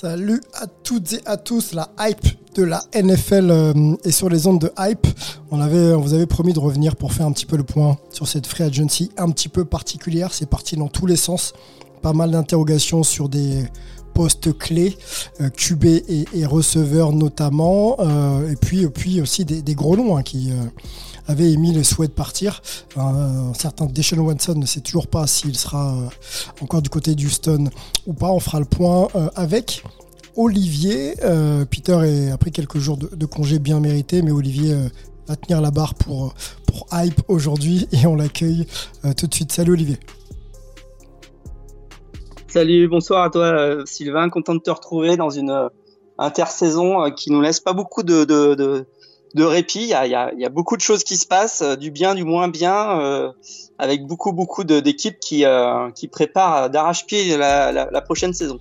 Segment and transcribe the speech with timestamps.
[0.00, 4.46] Salut à toutes et à tous, la hype de la NFL euh, est sur les
[4.46, 5.06] ondes de hype.
[5.50, 7.98] On, avait, on vous avait promis de revenir pour faire un petit peu le point
[8.10, 10.32] sur cette free agency un petit peu particulière.
[10.32, 11.52] C'est parti dans tous les sens.
[12.00, 13.66] Pas mal d'interrogations sur des
[14.14, 14.96] postes clés,
[15.42, 17.96] euh, QB et, et receveurs notamment.
[17.98, 20.50] euh, et puis, aussi des, des gros noms hein, qui
[21.30, 22.62] euh, avaient émis le souhait de partir.
[22.96, 26.08] Un, un certain Deshaun Watson ne sait toujours pas s'il sera euh,
[26.60, 27.70] encore du côté d'Houston
[28.06, 28.30] ou pas.
[28.30, 29.82] On fera le point euh, avec
[30.36, 31.14] Olivier.
[31.24, 34.88] Euh, Peter est après quelques jours de, de congé bien mérité, mais Olivier euh,
[35.28, 36.34] va tenir la barre pour,
[36.66, 38.66] pour Hype aujourd'hui et on l'accueille
[39.04, 39.52] euh, tout de suite.
[39.52, 39.98] Salut Olivier.
[42.52, 45.68] Salut, bonsoir à toi euh, Sylvain, content de te retrouver dans une euh,
[46.18, 48.24] intersaison euh, qui nous laisse pas beaucoup de,
[49.34, 49.82] de répit.
[49.82, 51.90] Il y, a, y a, y a beaucoup de choses qui se passent, euh, du
[51.90, 53.30] bien, du moins bien, euh,
[53.78, 58.58] avec beaucoup beaucoup d'équipes qui, euh, qui préparent d'arrache-pied la, la, la prochaine saison.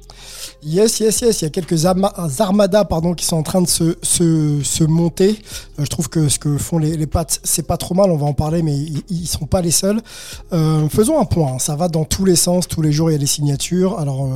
[0.64, 1.42] Yes, yes, yes.
[1.42, 5.40] Il y a quelques armadas pardon, qui sont en train de se, se, se monter.
[5.78, 8.12] Euh, je trouve que ce que font les, les Pats, c'est pas trop mal.
[8.12, 10.02] On va en parler, mais ils, ils sont pas les seuls.
[10.54, 11.54] Euh, faisons un point.
[11.54, 11.60] hein.
[11.60, 12.68] Ça va dans tous les sens.
[12.68, 14.00] Tous les jours, il y a des signatures.
[14.00, 14.30] Alors,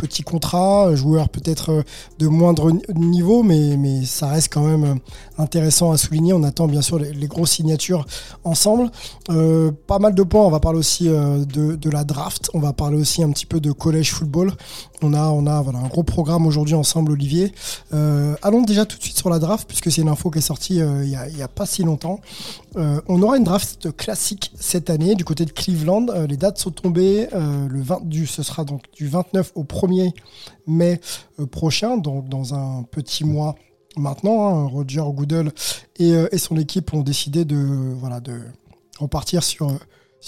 [0.00, 1.82] euh, petit contrat, joueur peut-être euh,
[2.18, 4.94] de moindre ni- niveau, mais, ça reste quand même euh,
[5.42, 6.32] intéressant à souligner.
[6.32, 8.06] On attend bien sûr les, grosses signatures
[8.44, 8.90] ensemble.
[9.28, 10.44] Euh, pas mal de points.
[10.44, 12.50] On va parler aussi de, de la draft.
[12.54, 14.52] On va parler aussi un petit peu de collège football.
[15.02, 17.52] On a, un gros programme aujourd'hui ensemble, Olivier.
[17.94, 20.42] Euh, allons déjà tout de suite sur la draft, puisque c'est une info qui est
[20.42, 22.20] sortie euh, il n'y a, pas si longtemps.
[22.76, 26.06] Euh, on aura une draft classique cette année du côté de Cleveland.
[26.28, 27.28] Les dates sont tombées.
[27.32, 30.12] le 20 du, ce sera donc du 29 au 1er
[30.66, 31.00] mai
[31.50, 33.56] prochain, donc dans un petit mois
[33.96, 34.48] maintenant.
[34.48, 34.66] hein.
[34.66, 35.52] Roger Goodell
[35.98, 38.38] et, son équipe ont décidé de, voilà, de
[38.98, 39.78] repartir sur,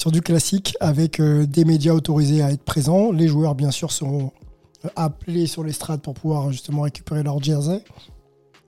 [0.06, 3.12] du classique avec des médias autorisés à être présents.
[3.12, 4.32] Les joueurs, bien sûr, seront
[4.96, 7.82] appelés sur l'estrade pour pouvoir justement récupérer leur jersey.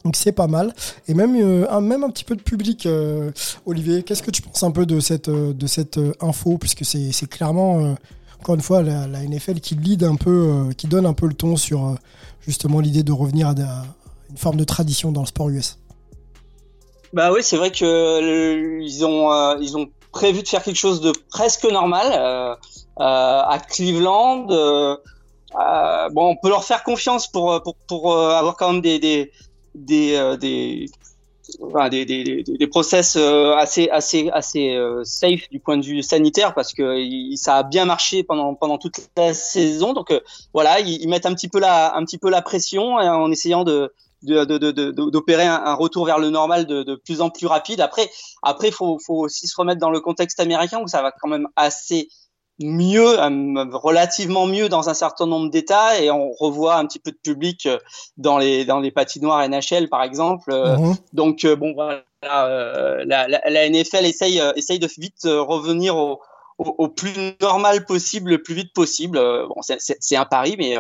[0.05, 0.75] Donc c'est pas mal.
[1.09, 3.31] Et même, euh, un, petit peu de public, euh,
[3.65, 4.03] Olivier.
[4.03, 6.59] Qu'est-ce que tu penses un peu de cette, euh, info?
[6.59, 7.97] Puisque c'est clairement,
[8.41, 11.57] encore une fois, la, NFL qui lead un peu, qui donne un peu le ton
[11.57, 11.95] sur
[12.47, 13.55] justement l'idée de revenir à,
[14.31, 15.79] une forme de tradition dans le sport US.
[17.15, 21.13] Bah oui, c'est vrai que ils ont ils ont prévu de faire quelque chose de
[21.31, 22.59] presque normal
[22.99, 24.49] à Cleveland.
[25.57, 28.83] Euh, euh, bon, on peut leur faire confiance pour pour pour euh, avoir quand même
[28.83, 29.31] des des
[29.75, 30.87] des euh, des
[31.91, 36.73] des, des, process euh, assez assez assez euh, safe du point de vue sanitaire parce
[36.73, 36.99] que
[37.37, 40.21] ça a bien marché pendant pendant toute la saison donc euh,
[40.55, 43.63] voilà ils, mettent un petit peu la un petit peu la pression euh, en essayant
[43.65, 47.83] de d'opérer un retour vers le normal de, de plus en plus rapide.
[47.83, 48.11] Après,
[48.43, 51.47] après, faut, faut aussi se remettre dans le contexte américain où ça va quand même
[51.57, 52.09] assez
[52.61, 57.11] mieux, euh, relativement mieux dans un certain nombre d'États et on revoit un petit peu
[57.11, 57.79] de public euh,
[58.17, 60.51] dans les dans les patinoires NHL par exemple.
[60.53, 60.95] Euh, Mhm.
[61.13, 66.21] Donc bon voilà, la, la, la NFL essaye essaye de vite revenir au,
[66.59, 69.19] au, au plus normal possible, le plus vite possible.
[69.49, 70.77] Bon, c'est- un pari, mais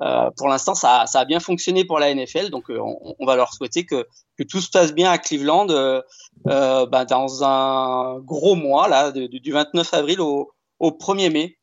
[0.00, 3.26] euh, pour l'instant, ça, ça a bien fonctionné pour la NFL, donc euh, on, on
[3.26, 6.02] va leur souhaiter que, que tout se passe bien à Cleveland euh,
[6.46, 10.50] bah, dans un gros mois, là, du 29 avril au,
[10.84, 11.56] au 1er mai.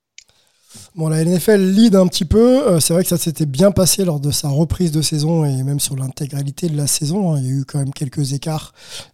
[0.95, 2.67] Bon, la NFL lead un petit peu.
[2.67, 5.63] Euh, c'est vrai que ça s'était bien passé lors de sa reprise de saison et
[5.63, 7.33] même sur l'intégralité de la saison.
[7.33, 7.39] hein.
[7.39, 8.73] Il y a eu quand même quelques écarts,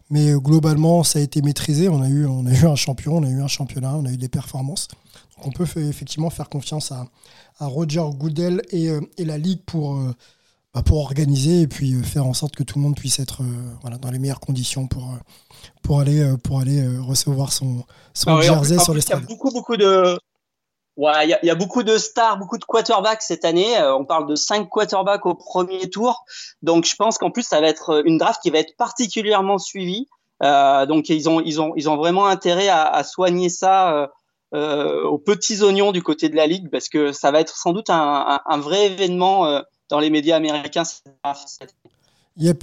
[0.10, 1.90] mais euh, globalement, ça a été maîtrisé.
[1.90, 4.12] On a eu, on a eu un champion, on a eu un championnat, on a
[4.12, 4.88] eu des performances.
[5.36, 7.08] Donc on peut effectivement faire confiance à,
[7.60, 10.00] à Roger Goodell et, euh, et la ligue pour,
[10.78, 13.42] bah, pour organiser et puis euh, faire en sorte que tout le monde puisse être
[13.42, 13.46] euh,
[13.82, 15.18] voilà, dans les meilleures conditions pour, euh,
[15.82, 17.84] pour aller, pour aller recevoir son,
[18.14, 20.20] son Ah oui, en plus- jersey sur les plus, Il y a beaucoup, beaucoup de.
[20.96, 23.76] Ouais, il y, a, il y a beaucoup de stars, beaucoup de quarterbacks cette année.
[23.78, 26.26] Euh, on parle de cinq quarterbacks au premier tour.
[26.62, 30.08] Donc, je pense qu'en plus, ça va être une draft qui va être particulièrement suivie
[30.40, 34.12] donc ils ont ils ont ils ont vraiment intérêt à, à soigner ça
[34.54, 37.90] aux petits oignons du côté de la ligue parce que ça va être sans doute
[37.90, 37.96] un,
[38.28, 40.84] un, un vrai événement dans les médias américains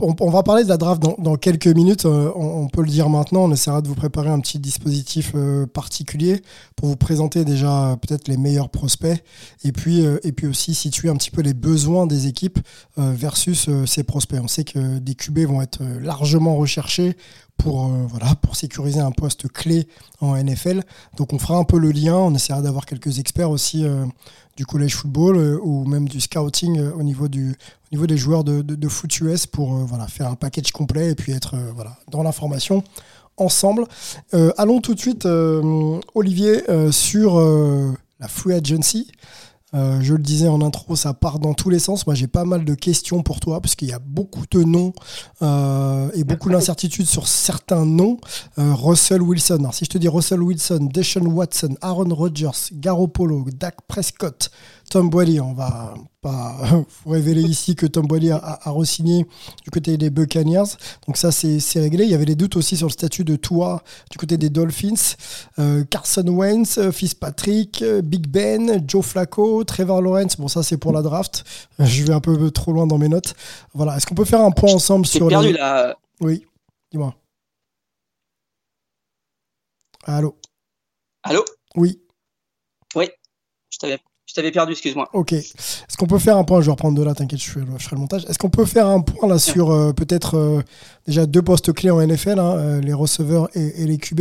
[0.00, 2.06] on, va parler de la draft dans, quelques minutes.
[2.06, 3.44] Euh, on, peut le dire maintenant.
[3.44, 6.42] On essaiera de vous préparer un petit dispositif euh, particulier
[6.76, 9.22] pour vous présenter déjà euh, peut-être les meilleurs prospects
[9.64, 12.58] et puis, et puis aussi situer un petit peu les besoins des équipes
[12.96, 14.38] versus ces prospects.
[14.42, 17.16] On sait que des QB vont être largement recherchés
[17.56, 19.86] pour, voilà, pour sécuriser un poste clé
[20.20, 20.82] en NFL.
[21.16, 22.16] Donc on fera un peu le lien.
[22.16, 23.86] On essaiera d'avoir quelques experts aussi
[24.56, 28.88] du collège football euh, ou même du scouting euh, au niveau des joueurs de, de,
[29.50, 31.54] pour euh, faire un package complet et puis être
[32.10, 32.82] dans l'information
[33.36, 33.84] ensemble.
[34.58, 35.26] allons tout de suite,
[36.14, 36.62] Olivier,
[36.92, 37.40] sur
[38.20, 39.10] la free agency.
[39.74, 42.06] Euh, je le disais en intro, ça part dans tous les sens.
[42.06, 44.92] Moi, j'ai pas mal de questions pour toi, parce qu'il y a beaucoup de noms
[45.42, 48.18] euh, et beaucoup d'incertitudes sur certains noms.
[48.58, 49.56] Euh, Russell Wilson.
[49.60, 54.50] Alors, si je te dis Russell Wilson, Deshaun Watson, Aaron Rodgers, Garoppolo, Dak Prescott,
[54.90, 56.56] Tom Boily, on va pas
[57.04, 59.26] vous révéler ici que Tom Boily a, a, re-signé
[59.62, 60.76] du côté des Buccaneers.
[61.06, 62.04] Donc ça, c'est réglé.
[62.04, 65.16] Il y avait des doutes aussi sur le statut de Tua du côté des Dolphins.
[65.58, 70.36] Euh, Carson Wentz, Fitzpatrick, Big Ben, Joe Flacco, Trevor Lawrence.
[70.36, 71.44] Bon, ça, c'est pour la draft.
[71.78, 73.34] Je vais un peu trop loin dans mes notes.
[73.74, 73.96] Voilà.
[73.96, 75.52] Est-ce qu'on peut faire un point ensemble sur perdu, les...
[75.54, 75.96] là.
[76.20, 76.46] Oui,
[76.90, 77.14] dis-moi.
[80.06, 80.36] Allô
[81.22, 81.44] Allô?
[81.76, 82.00] Oui.
[82.94, 83.08] Oui,
[83.70, 83.98] je t'avais
[84.34, 85.08] je t'avais perdu, excuse-moi.
[85.12, 85.32] Ok.
[85.32, 87.98] Est-ce qu'on peut faire un point Je vais reprendre de là, t'inquiète, je, ferai, le
[87.98, 88.24] montage.
[88.24, 90.60] Est-ce qu'on peut faire un point là sur euh, peut-être euh,
[91.06, 94.20] déjà deux postes clés en NFL, hein, euh, les receveurs et, les QB,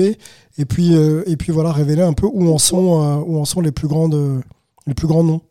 [0.60, 3.71] et puis et puis voilà révéler un peu où en sont où en sont les
[3.71, 4.44] plus grandes
[4.86, 5.42] les plus grands noms.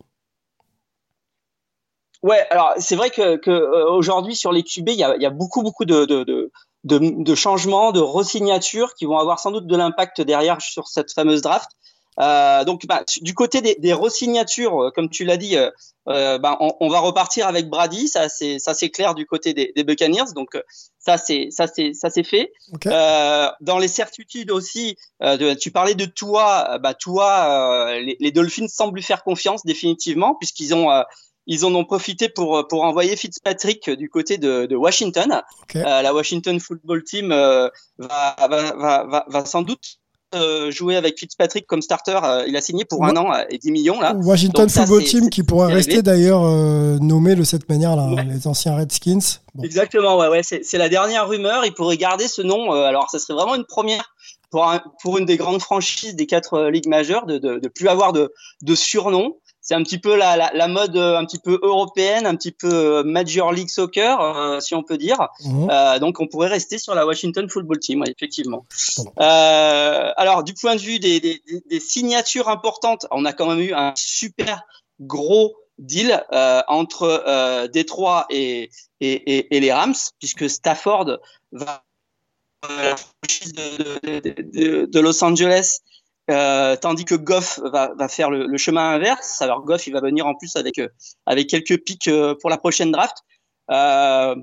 [2.23, 6.05] Ouais, alors c'est vrai que, aujourd'hui sur les QB, il y a, beaucoup beaucoup de,
[6.05, 6.53] de,
[6.85, 11.43] de changements, de resignatures qui vont avoir sans doute de l'impact derrière sur cette fameuse
[11.43, 11.69] draft.
[12.20, 16.59] Euh, donc, bah, du côté des, des resignatures, euh, comme tu l'as dit, euh, bah,
[16.61, 18.09] on, va repartir avec Brady.
[18.09, 20.32] Ça, c'est ça, c'est clair du côté des, des Buccaneers.
[20.35, 20.61] Donc,
[20.99, 22.53] ça, c'est ça, c'est ça, c'est fait.
[23.61, 24.97] dans les certitudes aussi,
[25.61, 26.79] tu parlais de toi.
[26.79, 30.91] Bah, toi, les, les, Dolphins semblent lui faire confiance définitivement, puisqu'ils ont
[31.49, 35.43] ils en ont profité pour pour envoyer Fitzpatrick du côté de, de Washington.
[35.75, 39.99] la Washington Football Team va, va, va, va, va sans doute
[40.34, 42.19] euh, jouer avec Fitzpatrick comme starter.
[42.25, 44.14] Euh, il a signé pour un an euh, et 10 millions là.
[44.14, 46.43] Washington Football Team qui pourrait rester d'ailleurs
[47.00, 49.19] nommé de cette manière là, les anciens Redskins.
[49.62, 50.43] Exactement, ouais, ouais.
[50.43, 51.64] C'est la dernière rumeur.
[51.64, 52.73] Il pourrait garder ce nom.
[52.73, 54.14] alors, ça serait vraiment une première
[54.50, 54.70] pour,
[55.02, 58.32] pour une des grandes franchises des quatre ligues majeures de plus avoir de,
[58.62, 62.26] de surnom c'est un petit peu la, la, la, mode euh, un petit peu européenne,
[62.26, 65.29] un petit peu euh, Major League Soccer, euh, si on peut dire.
[65.44, 65.69] Mhm.
[65.70, 68.67] Euh, donc on pourrait rester sur la Washington Football Team, effectivement.
[69.20, 73.61] Euh, alors du point de vue des, des, des, signatures importantes, on a quand même
[73.61, 74.62] eu un super
[74.99, 76.25] gros deal
[76.69, 78.69] entre Détroit et,
[79.00, 81.19] et, et, et, les Rams, puisque Stafford
[81.53, 81.85] va
[82.69, 85.81] la franchise de, de, de Los Angeles
[86.30, 89.42] euh, tandis que Goff va, va faire le, le, chemin inverse.
[89.42, 90.88] Alors Goff, il va venir en plus avec euh,
[91.26, 93.16] avec quelques pics euh, pour la prochaine draft.
[93.70, 94.36] Euh,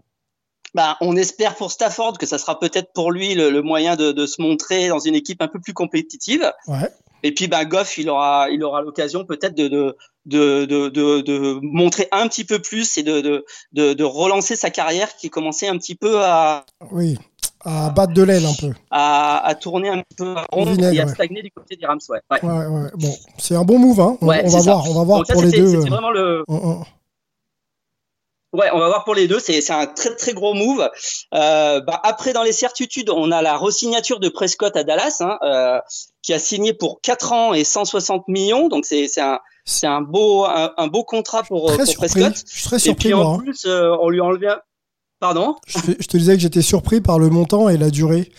[0.75, 4.11] bah, on espère pour Stafford que ça sera peut-être pour lui le, le moyen de,
[4.11, 6.51] de, se montrer dans une équipe un peu plus compétitive.
[6.67, 6.89] Ouais.
[7.23, 10.89] Et puis bah, Goff, il aura il aura l'occasion peut-être de, de de, de,
[11.21, 15.29] de, montrer un petit peu plus et de, de, de, de relancer sa carrière qui
[15.29, 17.17] commençait un petit peu à, oui
[17.65, 18.73] à battre de l'aile un peu.
[18.91, 21.99] À, à, tourner un peu rond et à stagner du côté des Rams.
[22.09, 22.19] Ouais.
[22.31, 22.39] Ouais.
[22.41, 22.89] ouais, ouais.
[22.95, 23.99] Bon, c'est un bon move.
[23.99, 24.17] Hein.
[24.21, 25.81] On, on va voir, on va voir pour les deux.
[25.81, 26.43] C'est vraiment le.
[28.51, 29.39] Ouais, on va voir pour les deux.
[29.39, 30.89] C'est un très très gros move.
[31.35, 35.37] Euh, bah, après, dans les certitudes, on a la resignature de Prescott à Dallas, hein,
[35.43, 35.79] euh,
[36.23, 38.67] qui a signé pour 4 ans et 160 millions.
[38.67, 42.43] Donc c'est un c'est un beau un, un, beau contrat pour, pour Prescott.
[42.47, 43.09] Je suis très surpris.
[43.09, 43.37] Et puis en hein.
[43.37, 44.55] plus, euh, on lui enlevait
[45.19, 48.31] Pardon je te, disais que j'étais surpris par le montant et la durée.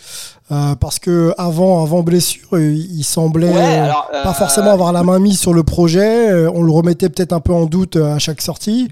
[0.50, 3.52] Euh, parce que avant, avant blessure, il semblait
[4.24, 6.30] pas forcément euh, avoir la main mise sur le projet.
[6.30, 8.88] Euh, on le remettait peut-être un peu en doute à chaque sortie.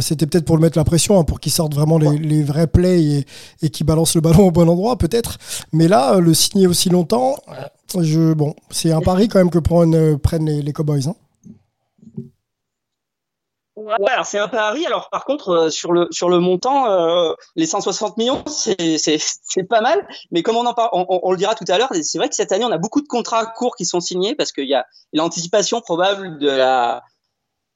[0.00, 2.68] C'était peut-être pour le mettre la pression, hein, pour qu'il sorte vraiment les, les, vrais
[2.68, 3.26] plays et,
[3.60, 5.36] et qu'il balance le ballon au bon endroit, peut-être.
[5.72, 7.36] Mais là, le signer aussi longtemps,
[8.00, 11.08] je, bon, c'est un pari quand même que prennent, prennent les, les Cowboys.
[11.08, 11.14] Hein.
[14.08, 14.86] Alors c'est un pari.
[14.86, 19.64] Alors par contre, euh, sur le sur le montant, euh, les 160 millions, c'est c'est
[19.64, 20.06] pas mal.
[20.30, 22.34] Mais comme on en parle, on, on, le dira tout à l'heure, c'est vrai que
[22.34, 24.86] cette année, on a beaucoup de contrats courts qui sont signés parce qu'il y a
[25.12, 27.02] l'anticipation probable de la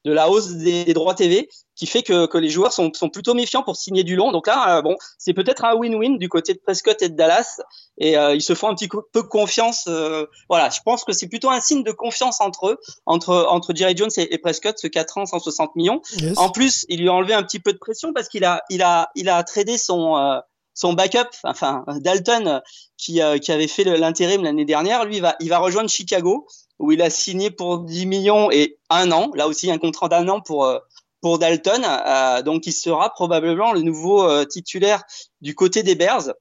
[0.05, 3.09] de la hausse des, des droits TV qui fait que, que les joueurs sont, sont,
[3.09, 4.31] plutôt méfiants pour signer du long.
[4.31, 7.61] Donc là, euh, bon, c'est peut-être un win-win du côté de Prescott et de Dallas,
[7.99, 9.85] et euh, ils se font un petit peu confiance.
[9.89, 13.75] Euh, voilà, je pense que c'est plutôt un signe de confiance entre eux, entre entre
[13.75, 16.03] Jerry Jones et, et Prescott, ce 4 ans, 160 millions.
[16.19, 16.37] Yes.
[16.39, 18.83] En plus, il lui a enlevé un petit peu de pression parce qu'il a il
[18.83, 20.39] a il a tradé son euh,
[20.75, 22.63] son backup, enfin Dalton,
[22.97, 26.47] qui, euh, qui avait fait l'intérim l'année dernière, lui il va il va rejoindre Chicago
[26.79, 29.31] où il a signé pour 10 millions et un an.
[29.35, 30.79] Là aussi un contrat d'un an pour euh,
[31.23, 31.83] pour Dalton.
[31.87, 35.03] Euh, donc, il sera probablement le nouveau euh, titulaire
[35.41, 36.35] du côté des Bears.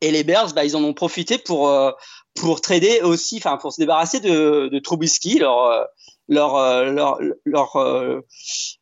[0.00, 1.90] Et les Bears, bah, ils en ont profité pour euh,
[2.34, 5.86] pour trader aussi, enfin pour se débarrasser de, de Trubisky, leur
[6.28, 8.22] leur leur leur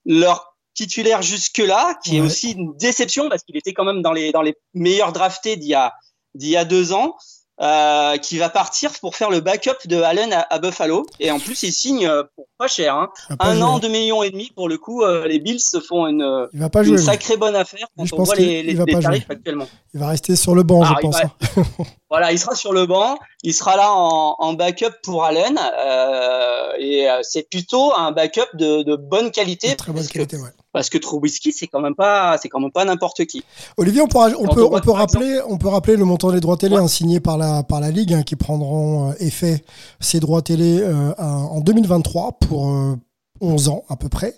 [0.04, 2.16] leur titulaire jusque là, qui ouais.
[2.18, 5.56] est aussi une déception parce qu'il était quand même dans les dans les meilleurs draftés
[5.56, 5.94] d'il y a
[6.34, 7.16] d'il y a deux ans.
[7.60, 11.04] Euh, qui va partir pour faire le backup de Allen à, à Buffalo.
[11.18, 12.94] Et en plus, il signe euh, pour pas cher.
[12.94, 13.08] Hein.
[13.36, 13.62] Pas un jouer.
[13.64, 14.52] an, deux millions et demi.
[14.54, 17.36] Pour le coup, euh, les Bills se font une, il va pas une jouer, sacrée
[17.36, 19.34] bonne affaire quand je on voit les, les, va les pas tarifs jouer.
[19.34, 19.66] actuellement.
[19.92, 21.16] Il va rester sur le banc, je il pense.
[21.20, 21.24] va-
[21.56, 21.62] hein.
[22.10, 23.18] Voilà, il sera sur le banc.
[23.42, 25.58] Il sera là en, en backup pour Allen.
[25.58, 29.70] euh, et c'est plutôt un backup de, de bonne qualité.
[29.72, 30.50] De Très bonne qualité, ouais.
[30.78, 33.42] Parce que Trubisky, c'est quand même pas, c'est quand même pas n'importe qui.
[33.78, 36.38] Olivier, on, pourra- on Quand peut, on peut rappeler, on peut rappeler le montant des
[36.38, 36.82] droits télé Ouais.
[36.82, 39.64] hein, signé par la, par la Ligue, hein, qui prendront euh, effet
[39.98, 42.94] ces droits télé euh, en en 2023 pour euh,
[43.40, 44.34] 11 ans à peu près,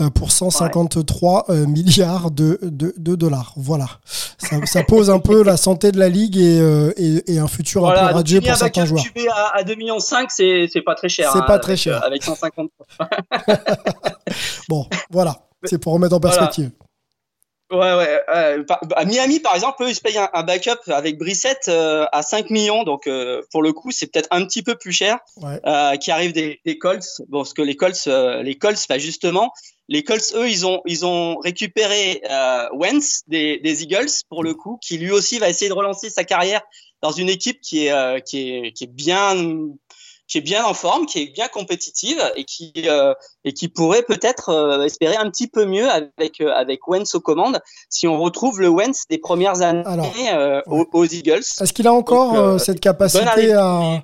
[0.00, 3.52] euh, pour 153 euh, milliards de, de, de dollars.
[3.56, 3.86] Voilà.
[4.38, 7.46] Ça, ça pose un peu la santé de la Ligue et, euh, et, et un
[7.48, 9.02] futur un Voilà, peu donc radieux pour un certains joueurs.
[9.04, 9.98] QB à, à 2,5 millions,
[10.28, 11.30] c'est c'est pas très cher.
[11.32, 12.02] C'est hein, pas très avec, cher.
[12.02, 12.70] euh, Avec 150.
[14.68, 15.36] Bon, voilà.
[15.64, 16.36] C'est pour remettre en Voilà.
[16.36, 16.70] perspective.
[17.72, 18.20] Ouais, ouais.
[18.32, 21.58] euh, par- à Miami, par exemple, eux, ils se payent un, un backup avec Brissett
[21.68, 22.84] euh, à 5 millions.
[22.84, 25.18] Donc, euh, pour le coup, c'est peut-être un petit peu plus cher.
[25.40, 25.60] Ouais.
[25.66, 27.22] euh, qui arrive des, des Colts.
[27.28, 29.50] Bon, parce que les Colts, euh, les Colts, bah, justement,
[29.88, 34.54] les Colts, eux, ils ont, ils ont récupéré euh, Wentz des, des Eagles, pour le
[34.54, 36.60] coup, qui lui aussi va essayer de relancer sa carrière
[37.02, 39.34] dans une équipe qui est, euh, qui est, qui est bien,
[40.26, 43.14] qui est bien en forme, qui est bien compétitive et qui, euh,
[43.44, 47.20] et qui pourrait peut-être euh, espérer un petit peu mieux avec, euh, avec Wentz aux
[47.20, 51.44] commandes si on retrouve le Wentz des premières années Alors, aux, aux Eagles.
[51.60, 54.02] Est-ce qu'il a encore Donc, cette capacité à.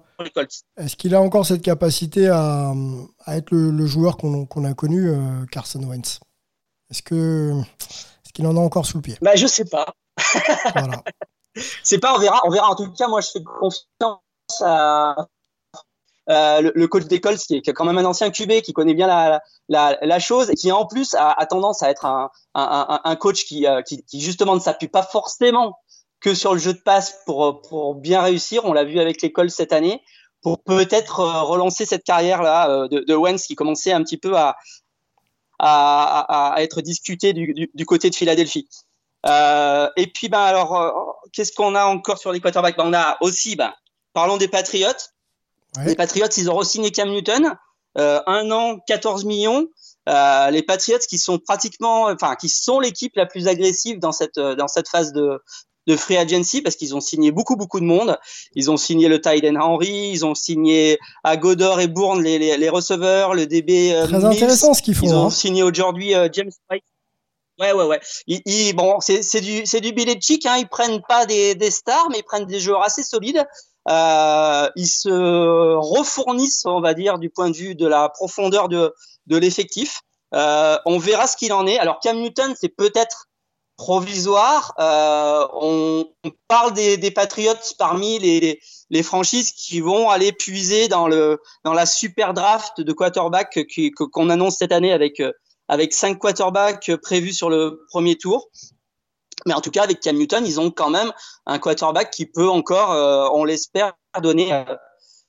[0.77, 2.75] Est-ce qu'il a encore cette capacité à,
[3.25, 5.11] à être le, le joueur qu'on qu'on a connu,
[5.51, 6.21] Carson Wentz?
[6.91, 7.53] Est-ce que
[8.25, 9.17] est-ce qu'il en a encore sous le pied?
[9.23, 9.95] Bah, je sais pas.
[10.75, 11.03] Voilà.
[11.83, 12.69] C'est pas, on verra, on verra.
[12.71, 14.21] En tout cas, moi, je fais confiance
[14.61, 15.17] à
[16.29, 19.07] euh, le, coach qui est qui est quand même un ancien QB, qui connaît bien
[19.07, 19.41] la,
[20.01, 23.83] la, chose et qui en plus a, tendance à être un, un, coach qui, euh,
[23.83, 25.79] qui, qui justement ne s'appuie pas forcément
[26.21, 28.65] que sur le jeu de passe pour, pour bien réussir.
[28.65, 30.03] On l'a vu avec l'école cette année,
[30.43, 34.37] pour peut-être euh, relancer cette carrière là de, de Wentz qui commençait un petit peu
[34.37, 34.57] à,
[35.59, 38.69] à, à, être discuté du, du, côté de Philadelphie.
[39.25, 42.77] Et puis, ben alors, qu'est-ce qu'on a encore sur les quarterbacks?
[42.77, 43.73] Ben, On a aussi, ben,
[44.13, 44.93] parlons des Patriots.
[45.77, 45.87] Ouais.
[45.87, 47.55] Les Patriots, ils ont re-signé Cam Newton,
[47.99, 49.67] euh, un an, 14 millions.
[50.09, 54.39] Euh, les Patriots qui sont pratiquement, enfin, qui sont l'équipe la plus agressive dans cette
[54.39, 55.41] euh, dans cette phase de
[55.87, 58.19] de free agency parce qu'ils ont signé beaucoup beaucoup de monde.
[58.55, 62.57] Ils ont signé le Tyden Henry, ils ont signé à Godor et Bourne les, les,
[62.57, 64.27] les receveurs, le DB euh, Très Mills.
[64.27, 65.15] intéressant ce qu'ils Ils font.
[65.15, 65.31] ont hein.
[65.31, 66.85] signé aujourd'hui euh, James White.
[67.59, 68.01] Ouais, ouais, ouais.
[68.27, 70.45] Ils, ils- bon, c'est du, c'est du billet chic.
[70.47, 70.57] Hein.
[70.59, 73.45] Ils prennent pas des, des stars, mais ils prennent des joueurs assez solides.
[73.89, 75.09] Euh, ils se
[75.77, 78.93] refournissent, on va dire, du point de vue de la profondeur de,
[79.29, 80.03] l'effectif.
[80.35, 81.79] Euh, on verra ce qu'il en est.
[81.79, 83.27] Alors Cam Newton, c'est peut-être
[83.77, 84.75] provisoire.
[84.79, 86.07] Euh, on,
[86.49, 92.81] parle des, des Patriots parmi les, franchises qui vont aller puiser dans la super draft
[92.81, 93.59] de quarterback
[94.13, 98.51] qu'on annonce cette année avec cinq quarterbacks prévus sur le premier tour.
[99.47, 101.13] Mais en tout cas, avec Cam Newton, ils ont quand même
[101.47, 104.65] un quarterback qui peut encore, euh, on l'espère, donner euh,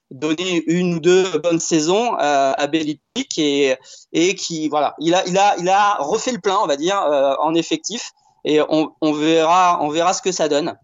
[0.09, 3.77] donner une ou deux bonnes saisons euh, à Belichick et
[4.11, 6.97] et qui voilà, il a il a refait le plein, on va dire,
[7.39, 8.11] en effectif
[8.43, 10.75] et on verra on verra ce que ça donne.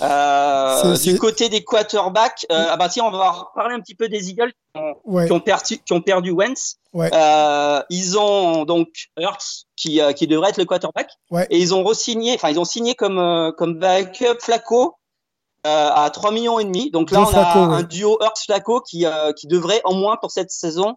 [0.00, 4.08] Euh, du côté des quarterbacks, euh, ah bah tiens, on va parler un petit peu
[4.08, 5.26] des Eagles qui ont, Ouais.
[5.26, 6.76] qui ont perdu qui ont perdu Wentz.
[6.92, 7.10] Ouais.
[7.12, 11.46] Euh, ils ont donc Hurts qui euh, qui devrait être le quarterback Ouais.
[11.50, 14.94] et ils ont re-signé, enfin ils ont signé comme euh, comme backup Flacco
[15.66, 16.90] euh, à 3 millions et demi.
[16.90, 20.16] Donc là on Flacco, a un duo Hurts Flacco qui euh, qui devrait au moins
[20.20, 20.94] pour cette saison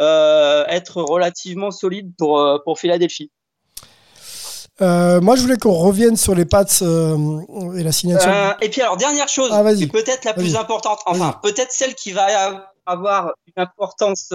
[0.00, 3.30] euh, être relativement solide pour pour Philadelphie.
[4.80, 7.40] Euh, moi, je voulais qu'on revienne sur les Pats euh,
[7.76, 8.30] et la signature.
[8.30, 9.76] Euh, et puis alors dernière chose, Ah, vas-y.
[9.78, 12.26] qui est peut-être la plus importante, enfin peut-être celle qui va
[12.86, 14.32] avoir une importance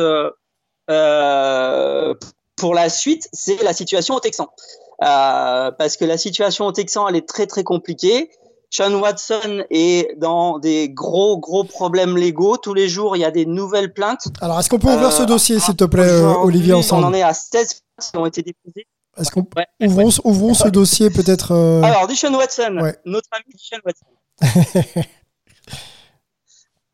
[2.56, 4.48] pour la suite, c'est la situation au Texan.
[5.00, 8.30] Parce que la situation au Texan, elle est très très compliquée.
[8.70, 12.58] Sean Watson est dans des gros gros problèmes légaux.
[12.58, 14.28] Tous les jours, il y a des nouvelles plaintes.
[14.42, 17.22] Alors, est-ce qu'on peut ouvrir ce dossier, s'il te plaît, Olivier, ensemble On en est
[17.22, 17.82] à 16
[18.12, 18.88] qui ont été déposées.
[19.18, 20.20] Est-ce qu'on ouais, ouvrons, ouais.
[20.24, 21.82] ouvrons ce dossier peut-être euh...
[21.84, 22.98] Alors, Dishon Watson, Ouais.
[23.06, 24.06] notre ami Dishon Watson.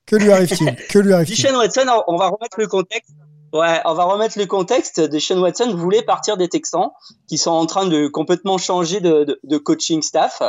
[0.06, 0.76] que lui arrive-t-il?
[0.88, 1.36] Que lui arrive-t-il?
[1.36, 3.12] Dishon Watson, on va remettre le contexte.
[3.52, 5.00] Ouais, on va remettre le contexte.
[5.00, 6.92] Deshaun Watson voulait partir des Texans,
[7.28, 10.44] qui sont en train de complètement changer de, de, de coaching staff.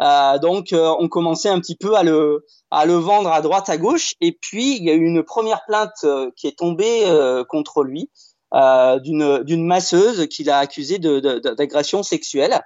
[0.00, 3.68] Euh, donc, euh, on commençait un petit peu à le, à le vendre à droite,
[3.68, 4.14] à gauche.
[4.22, 7.82] Et puis, il y a eu une première plainte euh, qui est tombée euh, contre
[7.84, 8.10] lui
[8.54, 11.20] euh, d'une, masseuse qui l'a accusé de,
[11.54, 12.62] d'agression sexuelle.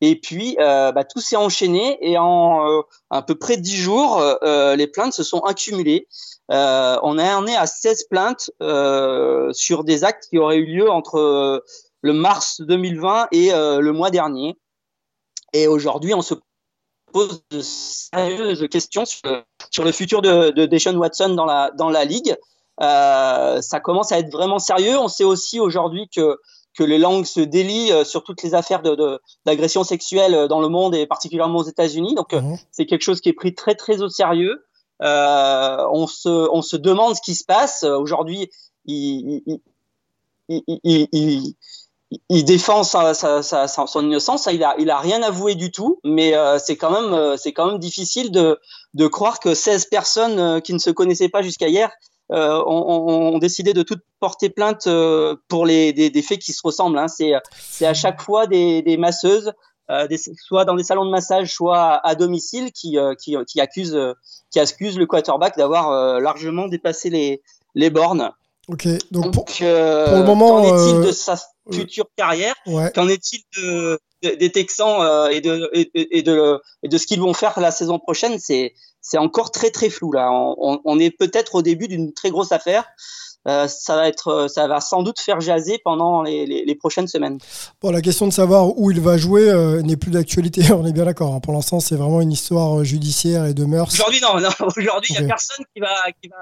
[0.00, 4.18] Et puis, euh, bah, tout s'est enchaîné et en euh, à peu près dix jours,
[4.18, 6.08] euh, les plaintes se sont accumulées.
[6.50, 10.90] Euh, on en est à 16 plaintes euh, sur des actes qui auraient eu lieu
[10.90, 11.60] entre euh,
[12.02, 14.56] le mars 2020 et le mois dernier.
[15.52, 16.34] Et aujourd'hui, on se
[17.12, 19.20] pose de sérieuses questions sur,
[19.70, 22.36] sur le futur de, de Deshaun Watson dans la, dans la ligue.
[22.80, 24.98] Ça commence à être vraiment sérieux.
[24.98, 26.38] On sait aussi aujourd'hui que
[26.78, 28.80] que les langues se délient sur toutes les affaires
[29.44, 32.14] d'agression de, de, sexuelle dans le monde et particulièrement aux États-Unis.
[32.14, 32.54] Donc, mmh.
[32.70, 34.64] c'est quelque chose qui est pris très, très au sérieux.
[35.02, 37.84] Euh, on, se, on se demande ce qui se passe.
[37.84, 38.50] Aujourd'hui,
[38.84, 39.42] il,
[40.48, 41.54] il, il,
[42.28, 44.46] il, défend sa, sa, sa, son innocence.
[44.52, 47.66] Il a, il a rien avoué du tout, mais euh, c'est quand même, c'est quand
[47.66, 48.58] même difficile de,
[48.94, 51.90] de croire que 16 personnes euh, qui ne se connaissaient pas jusqu'à hier
[52.32, 56.52] euh, ont, ont, décidé de toutes porter plainte euh, pour les, des, des, faits qui
[56.52, 56.98] se ressemblent.
[56.98, 57.08] Hein.
[57.08, 59.52] C'est, c'est à chaque fois des, des masseuses,
[59.90, 63.60] euh, des, soit dans des salons de massage, soit à domicile, qui, euh, qui, qui
[63.60, 63.98] accusent,
[64.50, 67.42] qui accusent le quarterback d'avoir largement dépassé les,
[67.74, 68.30] les bornes.
[68.68, 71.36] Ok, donc, donc pour, pour, le moment, qu'en est-il de sa
[71.72, 72.54] future carrière?
[72.66, 72.92] ouais.
[72.94, 77.34] Qu'en est-il de, des Texans et, de, et, et, de, et de ce qu'ils vont
[77.34, 80.30] faire la saison prochaine C'est c'est encore très très flou là.
[80.30, 82.84] On, on est peut-être au début d'une très grosse affaire.
[83.48, 87.08] Euh, ça va être, ça va sans doute faire jaser pendant les, les, les, prochaines
[87.08, 87.38] semaines.
[87.80, 90.70] Bon, la question de savoir où il va jouer euh, n'est plus d'actualité.
[90.72, 91.34] On est bien d'accord.
[91.34, 91.40] Hein.
[91.40, 93.94] Pour l'instant, c'est vraiment une histoire judiciaire et de mœurs.
[93.94, 94.50] Aujourd'hui, non, non.
[94.76, 95.22] Aujourd'hui, il okay.
[95.22, 96.36] y a personne qui va, qui va,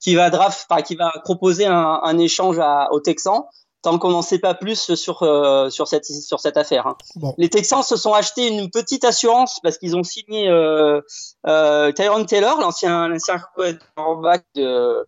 [0.00, 3.44] qui va draft, enfin, qui va proposer un, un échange à, aux Texans
[3.84, 6.86] tant qu'on n'en sait pas plus sur euh, sur cette sur cette affaire.
[6.86, 6.96] Hein.
[7.16, 7.34] Bon.
[7.36, 11.02] Les Texans se sont achetés une petite assurance parce qu'ils ont signé euh,
[11.46, 13.14] euh, Tyron Taylor, l'ancien
[13.54, 15.06] quarterback de,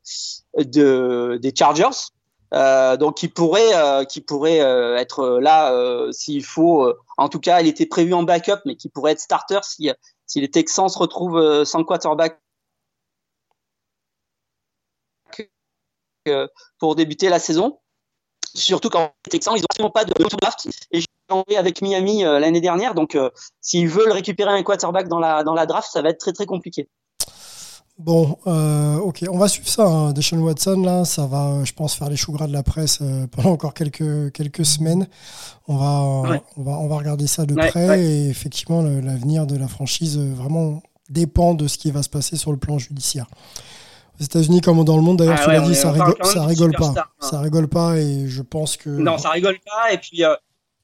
[0.59, 2.13] de des Chargers.
[2.55, 5.73] Euh, donc qui pourrait qui pourrait être là
[6.13, 6.93] s'il faut.
[7.17, 9.91] en tout cas, il était prévu en backup, mais qui pourrait être starter si
[10.27, 12.41] si les Texans se retrouvent sans quarterback
[16.79, 17.79] pour débuter la saison
[18.61, 20.69] surtout quand les Texans, ils n'ont absolument pas de draft.
[20.91, 25.09] Et j'ai joué avec Miami euh, l'année dernière, donc euh, s'ils veulent récupérer un quarterback
[25.09, 26.89] dans la, dans la draft, ça va être très très compliqué.
[27.99, 29.87] Bon, euh, ok, on va suivre ça.
[29.87, 30.13] Hein.
[30.13, 32.99] Deshaun Watson, là, ça va, je pense, faire les choux gras de la presse
[33.33, 35.09] pendant encore quelques, quelques semaines.
[35.67, 36.43] On va, ouais.
[36.59, 38.05] on, va, on va regarder ça de ouais, près ouais.
[38.05, 42.53] et effectivement, l'avenir de la franchise vraiment dépend de ce qui va se passer sur
[42.53, 43.29] le plan judiciaire
[44.21, 45.19] aux États-Unis comme dans le monde.
[45.19, 46.91] D'ailleurs, ah tu ouais, l'as dit, ça, rigole, ça rigole pas.
[46.91, 47.27] Star, hein.
[47.27, 48.91] Ça rigole pas et je pense que.
[48.91, 49.93] Non, ça rigole pas.
[49.93, 50.35] Et puis, euh,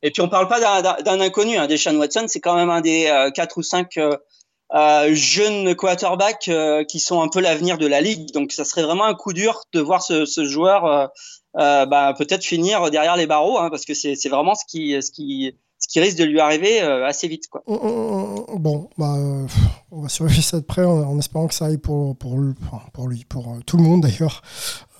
[0.03, 1.57] et puis on parle pas d'un inconnu.
[1.57, 1.67] Hein.
[1.67, 6.85] Deshaun Watson, c'est quand même un des euh, quatre ou cinq euh, jeunes quarterbacks euh,
[6.85, 8.33] qui sont un peu l'avenir de la ligue.
[8.33, 11.11] Donc, ça serait vraiment un coup dur de voir ce, ce joueur
[11.55, 15.55] bah, peut-être finir derrière les barreaux, hein, parce que c'est vraiment ce qui, ce qui
[15.83, 17.49] ce qui risque de lui arriver euh, assez vite.
[17.49, 17.63] Quoi.
[17.67, 19.47] Bon, bah, euh,
[19.93, 22.39] on va surveiller ça de près en, en, espérant que ça aille pour, pour,
[22.93, 24.43] pour lui, pour euh, tout le monde d'ailleurs,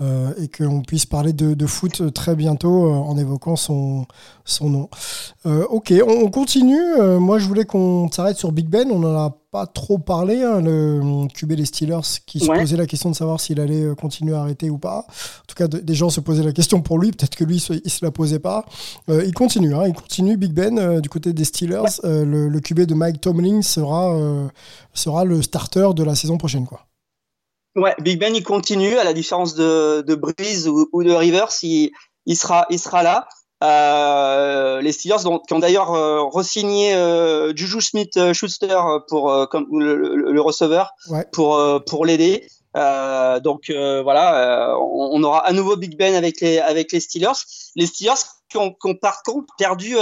[0.03, 4.07] euh, et qu'on puisse parler de, de, foot très bientôt euh, en évoquant son,
[4.45, 4.89] son nom.
[5.47, 6.81] Euh, ok, on, on continue.
[7.21, 8.91] moi, je voulais qu'on s'arrête sur Big Ben.
[8.91, 10.43] On n'en a pas trop parlé.
[10.43, 14.35] Hein, le QB des Steelers qui se posait la question de savoir s'il allait continuer
[14.35, 15.01] à arrêter ou pas.
[15.07, 17.13] En tout cas, de, des gens se posaient la question pour lui.
[17.13, 18.65] Peut-être que lui, il se la posait pas.
[19.09, 19.75] il continue.
[19.75, 20.37] Hein, il continue.
[20.37, 21.83] Big Ben du côté des Steelers.
[22.03, 22.25] Ouais.
[22.25, 24.17] Le, le, QB de Mike Tomlin sera,
[24.95, 26.87] sera le starter de la saison prochaine, quoi.
[27.75, 31.49] Ouais, Big Ben il continue à la différence de, de Breeze ou, ou, de Rivers,
[31.63, 31.91] il,
[32.27, 33.27] il sera il sera là.
[33.63, 39.67] Euh, les Steelers donc, qui ont d'ailleurs euh, re-signé euh, Juju Smith-Schuster pour euh, comme
[39.71, 41.25] le, le, le receveur ouais.
[41.33, 42.47] pour pour l'aider.
[42.77, 47.39] Euh, donc voilà, on, on, aura à nouveau Big Ben avec les avec les Steelers.
[47.77, 49.95] Les Steelers qui ont, qui ont par contre perdu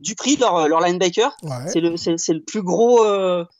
[0.00, 1.34] du prix leur leur linebacker.
[1.42, 1.68] Ouais.
[1.68, 2.98] C'est le c'est le plus gros,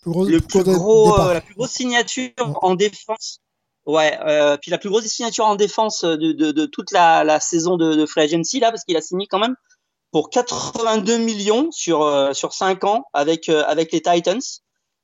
[0.03, 2.55] plus gros le plus gros la plus grosse signature ouais.
[2.63, 3.41] en défense
[3.87, 7.41] Ouais, euh, puis la plus grosse signature en défense de, de, de toute la, la,
[7.41, 9.57] saison de, de Free Agency, là, parce qu'il a signé quand même
[10.13, 14.41] pour 82 millions sur, euh, sur 5 ans avec, euh, avec les Titans.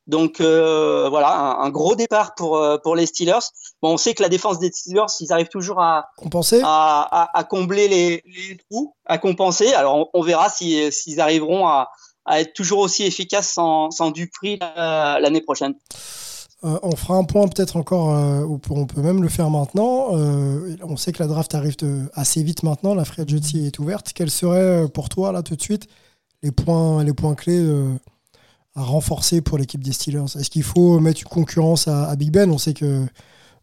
[0.06, 3.46] Donc euh, voilà, un, un, gros départ pour, pour les Steelers.
[3.82, 7.38] Bon, on sait que la défense des Steelers, ils arrivent toujours à compenser, à, à,
[7.38, 9.72] à combler les, les, trous, à compenser.
[9.74, 11.88] Alors on, on verra s'ils si, arriveront à,
[12.24, 15.74] à, être toujours aussi efficaces sans, sans Dupri l'année prochaine.
[16.64, 20.16] Euh, on fera un point peut-être encore, euh, ou on peut même le faire maintenant.
[20.16, 23.78] Euh, on sait que la draft arrive de, assez vite maintenant, la free agency est
[23.78, 24.12] ouverte.
[24.14, 25.86] Quels seraient pour toi, là, tout de suite,
[26.42, 27.62] les points, les points clés
[28.76, 30.36] renforcer pour l'équipe des Steelers.
[30.38, 32.50] Est-ce qu'il faut mettre une concurrence à, Big Ben?
[32.50, 33.04] On sait que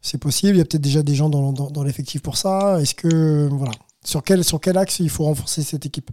[0.02, 2.82] c'est possible, il y a peut-être déjà des gens dans, l'effectif pour ça.
[2.82, 3.74] Est-ce que, voilà,
[4.04, 6.10] sur quel, sur quel axe il faut renforcer cette équipe?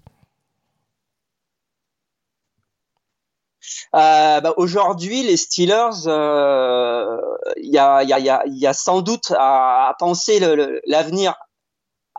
[3.95, 7.17] Euh, bah, Aujourd'hui, les Steelers, il euh,
[7.57, 10.41] y, a, y, a, sans doute à, à penser
[10.87, 11.35] l'avenir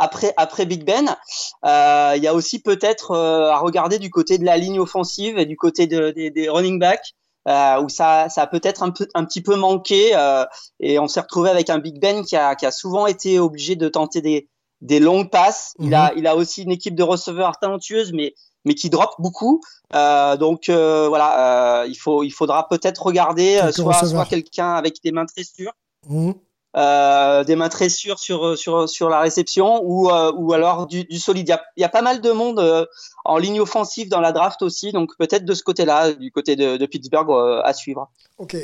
[0.02, 1.16] après, après Big Ben.
[1.64, 5.46] Il euh, y a aussi peut-être à regarder du côté de la ligne offensive et
[5.46, 7.14] du côté de, de, des running backs.
[7.48, 10.46] Euh, où ça, ça a peut-être un, peu, un petit peu manqué euh,
[10.80, 13.76] et on s'est retrouvé avec un Big Ben qui a, qui a souvent été obligé
[13.76, 14.48] de tenter des,
[14.82, 15.74] des longues passes.
[15.80, 19.62] Il, a, il a aussi une équipe de receveurs talentueuse, mais mais qui drop beaucoup.
[19.96, 24.74] Euh, donc euh, voilà, euh, il faut, il faudra peut-être regarder euh, soit, soit quelqu'un
[24.74, 25.74] avec des mains très sûres.
[26.08, 26.34] Mmh.
[26.78, 31.06] Euh, des mains très sûres sur sur sur la réception ou euh, ou alors du,
[31.20, 31.54] solide.
[31.76, 32.86] Il y, a, pas mal de monde euh,
[33.26, 36.78] en ligne offensive dans la draft aussi, donc peut-être de ce côté-là, du côté de,
[36.78, 37.30] de Pittsburgh
[37.66, 38.10] à suivre.
[38.38, 38.56] Ok.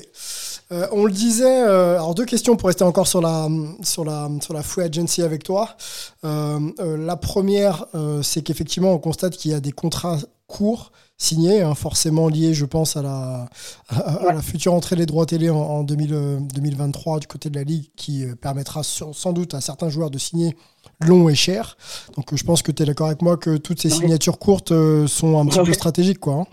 [0.72, 1.64] on le disait.
[1.64, 3.50] alors deux questions pour rester encore sur la
[3.84, 5.76] sur la sur la free agency avec toi.
[6.24, 7.88] la première,
[8.24, 12.66] c'est qu'effectivement on constate qu'il y a des contrats courts signé, hein, forcément lié, je
[12.66, 13.50] pense, à la,
[13.90, 14.30] à, ouais.
[14.30, 17.64] à la future entrée des droits télé en, en 2000, 2023 du côté de la
[17.64, 20.56] Ligue, qui euh, permettra sans doute à certains joueurs de signer
[21.02, 21.78] long et cher.
[22.16, 25.08] Donc je pense que tu es d'accord avec moi que toutes ces signatures courtes euh,
[25.08, 26.20] sont un petit peu stratégiques.
[26.20, 26.46] Quoi, hein.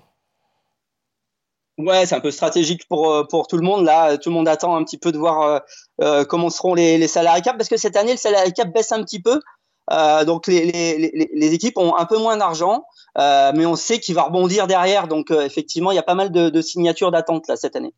[1.76, 3.84] Ouais, c'est un peu stratégique pour, euh, pour tout le monde.
[3.84, 5.62] Là, tout le monde attend un petit peu de voir
[6.00, 8.92] euh, comment seront les, les salariés cap, parce que cette année, le salarié cap baisse
[8.92, 9.40] un petit peu.
[9.90, 12.86] Euh, donc les, les, les, les, équipes ont un peu moins d'argent,
[13.18, 15.08] euh, mais on sait qu'il va rebondir derrière.
[15.08, 17.92] Donc euh, effectivement, il y a pas mal de, de signatures d'attente là cette année.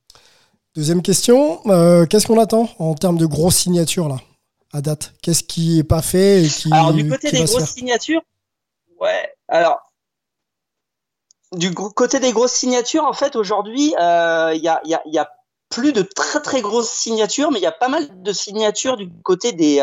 [0.75, 1.61] Deuxième question,
[2.11, 4.17] qu'est-ce qu'on attend en termes de grosses signatures là
[4.73, 5.15] à date?
[5.23, 8.21] Qu'est-ce qui est pas fait et qui Alors du côté des grosses signatures,
[9.01, 9.35] ouais.
[9.49, 9.79] Alors
[11.53, 15.31] du côté des grosses signatures, en fait aujourd'hui, il y a, y, a, y a
[15.71, 19.09] plus de très très grosses signatures, mais il y a pas mal de signatures du
[19.23, 19.81] côté des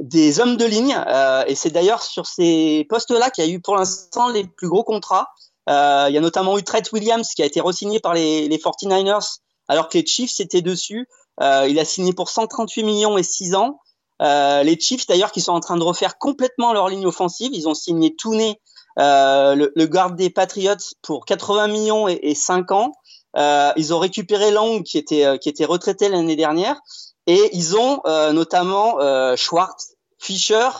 [0.00, 0.96] des hommes de ligne.
[1.06, 4.68] Euh, et c'est d'ailleurs sur ces postes-là qu'il y a eu pour l'instant les plus
[4.68, 5.28] gros contrats.
[5.68, 8.56] Euh, il y a notamment eu Trent Williams qui a été re-signé par les, les
[8.58, 11.06] 49ers alors que les Chiefs étaient dessus.
[11.40, 13.80] Euh, il a signé pour 138 millions et 6 ans.
[14.20, 17.50] Euh, les Chiefs d'ailleurs qui sont en train de refaire complètement leur ligne offensive.
[17.52, 18.60] Ils ont signé Tooney,
[18.98, 22.92] euh, le, le, garde des Patriots, pour 80 millions et, et 5 ans.
[23.36, 26.80] Euh, ils ont récupéré Long qui était, qui était retraité l'année dernière.
[27.28, 30.70] Et ils ont euh, notamment euh, Schwartz, Fischer,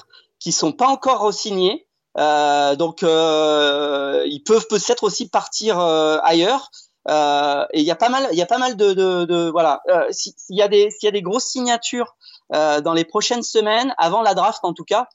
[0.40, 1.86] qui sont pas encore re-signés.
[2.16, 6.70] Euh, donc ils peuvent peut-être aussi partir ailleurs.
[7.06, 9.82] Et il y a pas mal, il y a pas mal de voilà.
[10.10, 12.16] S'il y a des, s'il y a des grosses signatures
[12.50, 15.06] dans les prochaines semaines, avant la draft en tout cas,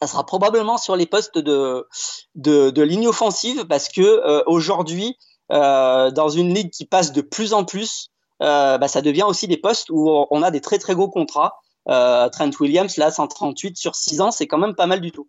[0.00, 1.88] ça sera probablement sur les postes de
[2.34, 5.16] de, de ligne offensive parce que aujourd'hui,
[5.48, 8.11] dans une ligue qui passe de plus en plus,
[8.42, 11.54] euh, bah, ça devient aussi des postes où on a des très très gros contrats.
[11.88, 15.28] Euh, Trent Williams, là, 138 sur 6 ans, c'est quand même pas mal du tout.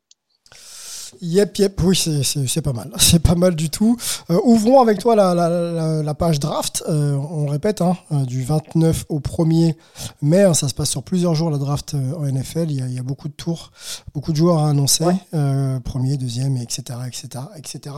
[1.22, 2.92] Yep, yep, oui, c'est pas mal.
[2.98, 3.98] C'est pas mal du tout.
[4.30, 6.84] Euh, ouvrons avec toi la, la, la, la page draft.
[6.90, 9.76] Euh, on répète, hein, euh, du 29 au 1er
[10.22, 12.72] mai, hein, ça se passe sur plusieurs jours la draft en NFL.
[12.72, 13.72] Il y, a, il y, a, beaucoup de tours,
[14.14, 15.06] beaucoup de joueurs à annoncer.
[15.06, 15.16] Ouais.
[15.34, 17.00] Euh, premier, deuxième, etc.
[17.08, 17.96] etc., etc.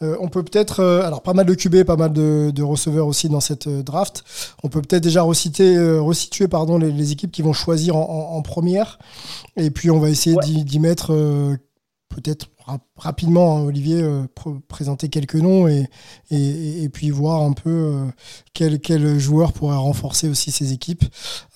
[0.00, 3.40] on peut peut-être, alors pas mal de QB, pas mal de, de, receveurs aussi dans
[3.40, 4.24] cette draft.
[4.62, 8.36] On peut peut-être déjà reciter, resituer pardon, les, les, équipes qui vont choisir en, en,
[8.36, 8.98] en première.
[9.56, 10.62] Et puis on va essayer ouais.
[10.64, 11.12] d'y mettre
[12.10, 15.88] peut-être rap rapidement, hein, Olivier, euh, pr présenter quelques noms et,
[16.30, 18.04] et, et, puis voir un peu euh,
[18.52, 21.04] quel, quel joueur pourrait renforcer aussi ses équipes.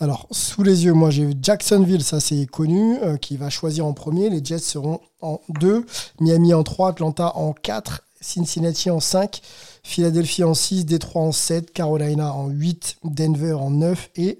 [0.01, 3.93] Alors, sous les yeux, moi j'ai Jacksonville, ça c'est connu, euh, qui va choisir en
[3.93, 4.31] premier.
[4.31, 5.85] Les Jets seront en 2,
[6.21, 9.43] Miami en 3, Atlanta en 4, Cincinnati en 5,
[9.83, 14.39] Philadelphie en 6, Détroit en 7, Carolina en 8, Denver en 9 et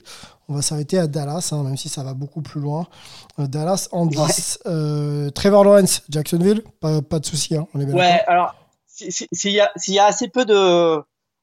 [0.49, 2.87] on va s'arrêter à Dallas, hein, même si ça va beaucoup plus loin.
[3.39, 4.19] Euh, Dallas en 10.
[4.19, 4.71] Ouais.
[4.73, 8.55] Euh, Trevor Lawrence, Jacksonville, pas, pas de souci, hein, on est bien Ouais, alors,
[8.87, 11.01] s'il y, y, a assez peu de.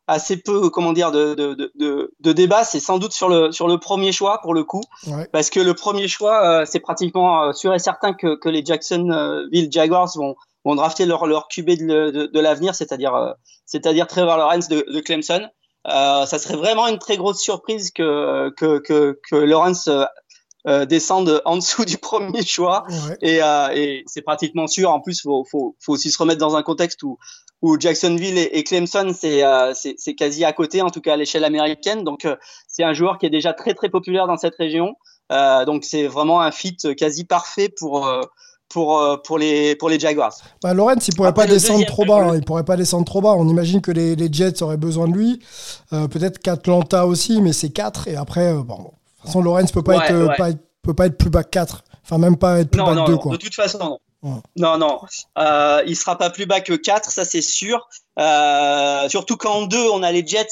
[0.07, 2.63] assez peu, comment dire, de, de, de, de débat.
[2.63, 5.27] C'est sans doute sur le, sur le premier choix pour le coup, Ouais.
[5.31, 9.69] parce que le premier choix, euh, c'est pratiquement sûr et certain que, que les Jacksonville
[9.71, 13.35] Jaguars vont, vont drafter leur, leur QB de, de, de l'avenir, c'est-à-dire,
[13.65, 15.41] c'est-à-dire Trevor Lawrence de, de Clemson.
[15.87, 20.05] Euh, ça serait vraiment une très grosse surprise que, que, que, que Lawrence euh,
[20.67, 22.83] euh, descende en dessous du premier choix.
[22.87, 23.17] Ouais.
[23.21, 24.91] Et, euh, et c'est pratiquement sûr.
[24.91, 27.17] En plus, faut, faut, faut aussi se remettre dans un contexte où,
[27.63, 31.17] où Jacksonville et, et Clemson, c'est euh, c'est quasi à côté, en tout cas à
[31.17, 32.03] l'échelle américaine.
[32.03, 32.27] Donc,
[32.67, 34.95] c'est un joueur qui est déjà très très populaire dans cette région.
[35.29, 38.11] Donc, c'est vraiment un fit quasi parfait pour
[38.71, 40.33] pour euh, pour les pour les Jaguars.
[40.63, 42.23] Bah, Lawrence, il pourrait Après, pas descendre deuxième, trop bas.
[42.23, 42.35] hein.
[42.35, 43.33] Il pourrait pas descendre trop bas.
[43.37, 45.39] On imagine que les, les Jets auraient besoin de lui.
[45.93, 48.07] Euh, Peut-être qu'Atlanta aussi, mais c'est 4.
[48.07, 48.93] Et après, euh, bon, de toute
[49.25, 50.35] façon, Lawrence peut pas, Ouais, être, ouais.
[50.37, 51.83] pas être- peut pas être plus bas que 4.
[52.03, 53.13] Enfin, même pas être plus Non, bas non, que 2.
[53.15, 53.31] non, Quoi.
[53.33, 53.99] de toute façon, non.
[54.23, 54.39] Ouais.
[54.57, 54.99] Non, non.
[55.39, 57.87] Euh, il sera pas plus bas que 4, ça c'est sûr.
[58.19, 60.47] Euh, surtout qu'en 2, on a les Jets.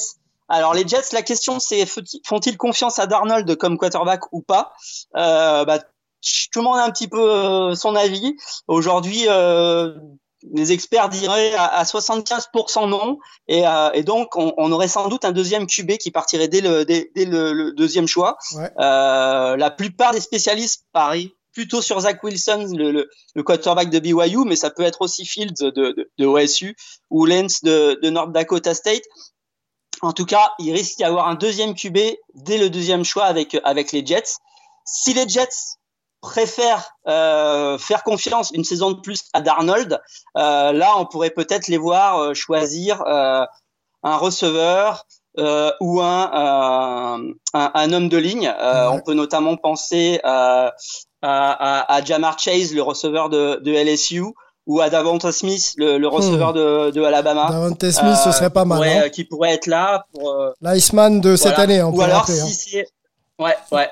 [0.48, 4.72] Alors les Jets, la question c'est font-ils confiance à Darnold comme quarterback ou pas?
[5.16, 5.78] Euh, bah,
[6.52, 8.36] Tout le monde a un petit peu euh, son avis.
[8.68, 9.94] Aujourd'hui, euh,
[10.52, 13.18] les experts diraient à, à 75% non.
[13.48, 16.60] Et, euh, et donc, on, on aurait sans doute un deuxième QB qui partirait dès
[16.60, 18.36] le, dès, dès le, le deuxième choix.
[18.54, 18.70] Ouais.
[18.80, 23.98] Euh, la plupart des spécialistes parient plutôt sur Zach Wilson, le, le, le quarterback de
[23.98, 26.76] BYU, mais ça peut être aussi Fields de, de, de OSU
[27.10, 29.02] ou Lance de, de North Dakota State.
[30.00, 31.98] En tout cas, il risque d'y avoir un deuxième QB
[32.34, 34.36] dès le deuxième choix avec, avec les Jets.
[34.86, 35.76] Si les Jets
[36.20, 40.00] préfèrent euh, faire confiance une saison de plus à Darnold,
[40.36, 43.44] euh, là, on pourrait peut-être les voir euh, choisir euh,
[44.02, 45.06] un receveur
[45.38, 48.52] euh, ou un, euh, un, un homme de ligne.
[48.60, 48.96] Euh, Ouais.
[48.96, 50.72] On peut notamment penser à,
[51.22, 54.24] à, à Jamar Chase, le receveur de, de LSU,
[54.66, 57.48] ou à Davante Smith, le, le receveur de, de Alabama.
[57.50, 58.78] Davante Smith, ce serait pas mal.
[58.78, 59.08] pourrait- hein.
[59.08, 61.60] qui pourrait être là pour euh, L'iceman de cette voilà.
[61.64, 62.34] année, on Ou peut alors rappeler.
[62.36, 62.82] si hein.
[63.38, 63.88] c'est ouais ouais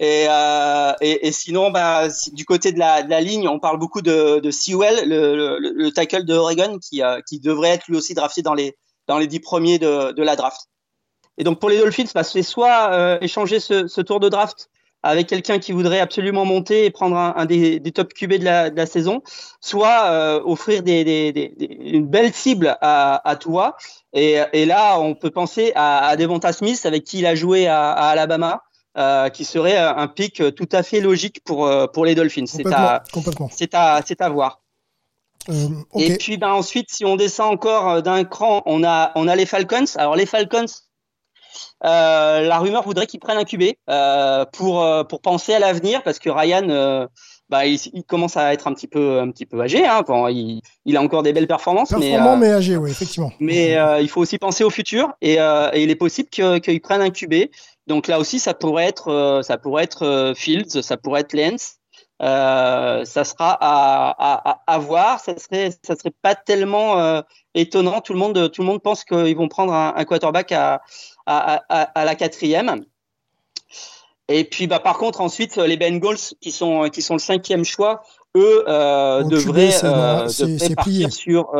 [0.00, 4.40] et, euh, et, et sinon bah du côté de la, ligne on parle beaucoup de,
[4.50, 8.40] Sewell le, le, le tackle de Oregon qui euh, qui devrait être lui aussi drafté
[8.40, 10.68] dans les dans les dix premiers de, la draft
[11.36, 14.70] et donc pour les Dolphins bah, c'est soit euh, échanger ce, tour de draft
[15.02, 19.22] avec quelqu'un qui voudrait absolument monter et prendre un, des, top QB de la, saison,
[19.62, 23.78] soit offrir une belle cible à, à toi.
[24.12, 28.60] Et, là, on peut penser à, Devonta Smith, avec qui il a joué à Alabama,
[28.98, 32.46] euh, qui serait un pic tout à fait logique pour, euh, pour les Dolphins.
[32.46, 32.66] C'est
[33.74, 34.60] à, à, à voir.
[35.48, 35.68] Euh.
[35.96, 39.34] Et puis ben ensuite, si on descend encore euh, d'un cran, on a on a
[39.36, 39.84] les Falcons.
[39.96, 40.66] Alors les Falcons,
[41.84, 46.02] euh, la rumeur voudrait qu'ils prennent un QB euh, pour euh, pour penser à l'avenir
[46.02, 47.06] parce que Ryan, euh,
[47.48, 49.86] bah il, il commence à être un petit peu un petit peu âgé.
[49.86, 50.02] Hein.
[50.06, 53.32] Bon, il, il a encore des belles performances, mais euh, mais âgé, oui, effectivement.
[53.40, 56.58] mais euh, il faut aussi penser au futur et, euh, et il est possible que-
[56.58, 57.48] qu'ils prennent un QB.
[57.90, 61.32] Donc là aussi, ça pourrait être, euh, ça pourrait être euh, Fields, ça pourrait être
[61.32, 61.78] Lens.
[62.22, 65.18] Euh, ça sera à, à, à, voir.
[65.18, 67.20] Ça serait, ça serait pas tellement euh,
[67.56, 68.00] étonnant.
[68.00, 70.82] Tout le monde, tout le monde pense qu'ils vont prendre un, un quarterback à,
[71.26, 72.84] à, la quatrième.
[74.28, 78.02] Et puis, bah, par contre, ensuite, les Bengals, qui sont, qui sont le cinquième choix,
[78.36, 81.06] eux euh, devraient, c'est- devraient plié.
[81.06, 81.50] partir sur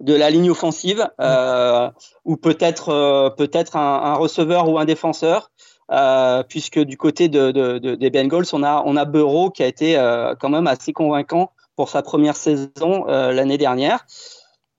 [0.00, 1.90] de la ligne offensive, euh,
[2.24, 5.50] ou peut-être euh, peut-être un, receveur ou un défenseur.
[5.92, 9.62] Euh, puisque du côté de, de, de- des Bengals, on a, on a Burrow qui
[9.62, 9.94] a été
[10.40, 14.04] quand même assez convaincant pour sa première saison l'année dernière.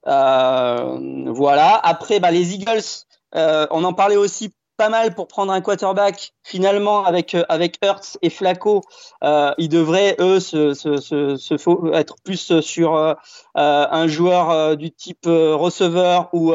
[0.06, 1.80] Voilà.
[1.82, 6.34] Après, bah, les Eagles, on en parlait aussi pas mal pour prendre un quarterback.
[6.44, 8.84] Finalement, avec euh, avec Hurts et Flacco,
[9.24, 13.14] euh, ils devraient eux se, se, se, se fo- être plus sur euh,
[13.56, 16.54] un joueur du type receveur ou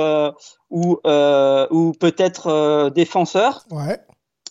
[0.71, 3.65] ou ou peut-être défenseur.
[3.71, 4.01] Ouais.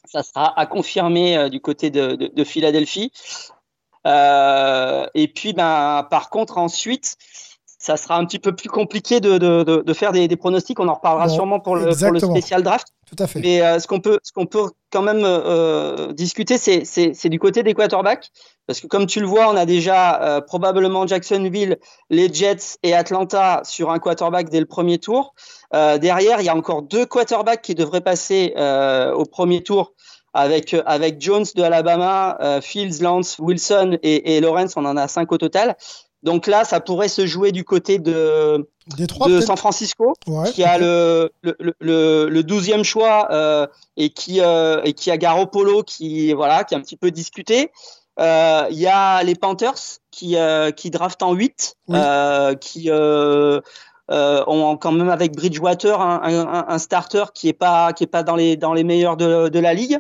[0.05, 3.13] Ça sera à confirmer du côté de, de, de Philadelphie.
[4.05, 7.15] Et puis, ben, par contre, ensuite,
[7.82, 10.80] ça sera un petit peu plus compliqué de, de, de, de faire des, des pronostics.
[10.80, 12.89] On en reparlera Bon, sûrement pour le, pour le spécial draft.
[13.10, 13.39] Tout à fait.
[13.39, 17.63] Mais euh, ce qu'on peut, ce qu'on peut quand même euh, discuter, c'est, du côté
[17.63, 18.30] des quarterbacks,
[18.67, 21.80] parce que comme tu le vois, on a déjà euh, probablement Jacksonville,
[22.12, 25.34] les Jets et Atlanta sur un quarterback dès le premier tour.
[25.74, 28.54] Derrière, il y a encore deux quarterbacks qui devraient passer
[29.15, 29.94] au premier tour.
[30.34, 35.30] Avec, avec Jones de Alabama, Fields, Lance, Wilson et, et Lawrence, on en a cinq
[35.34, 35.76] au total.
[36.23, 40.51] Donc là, ça pourrait se jouer du côté de, Détroit, de peut-être San Francisco Ouais,
[40.51, 43.65] qui a le, le, le, le 12e choix euh,
[43.97, 47.71] et, qui, euh, et qui a Garoppolo qui, voilà, qui est un petit peu discuté.
[48.19, 50.36] Euh, Il y a les Panthers qui,
[50.75, 51.97] qui draftent en 8, Oui.
[51.99, 58.07] euh, qui, ont quand même avec Bridgewater un, un, starter qui est pas qui est
[58.07, 59.97] pas dans les dans les meilleurs de, de la ligue.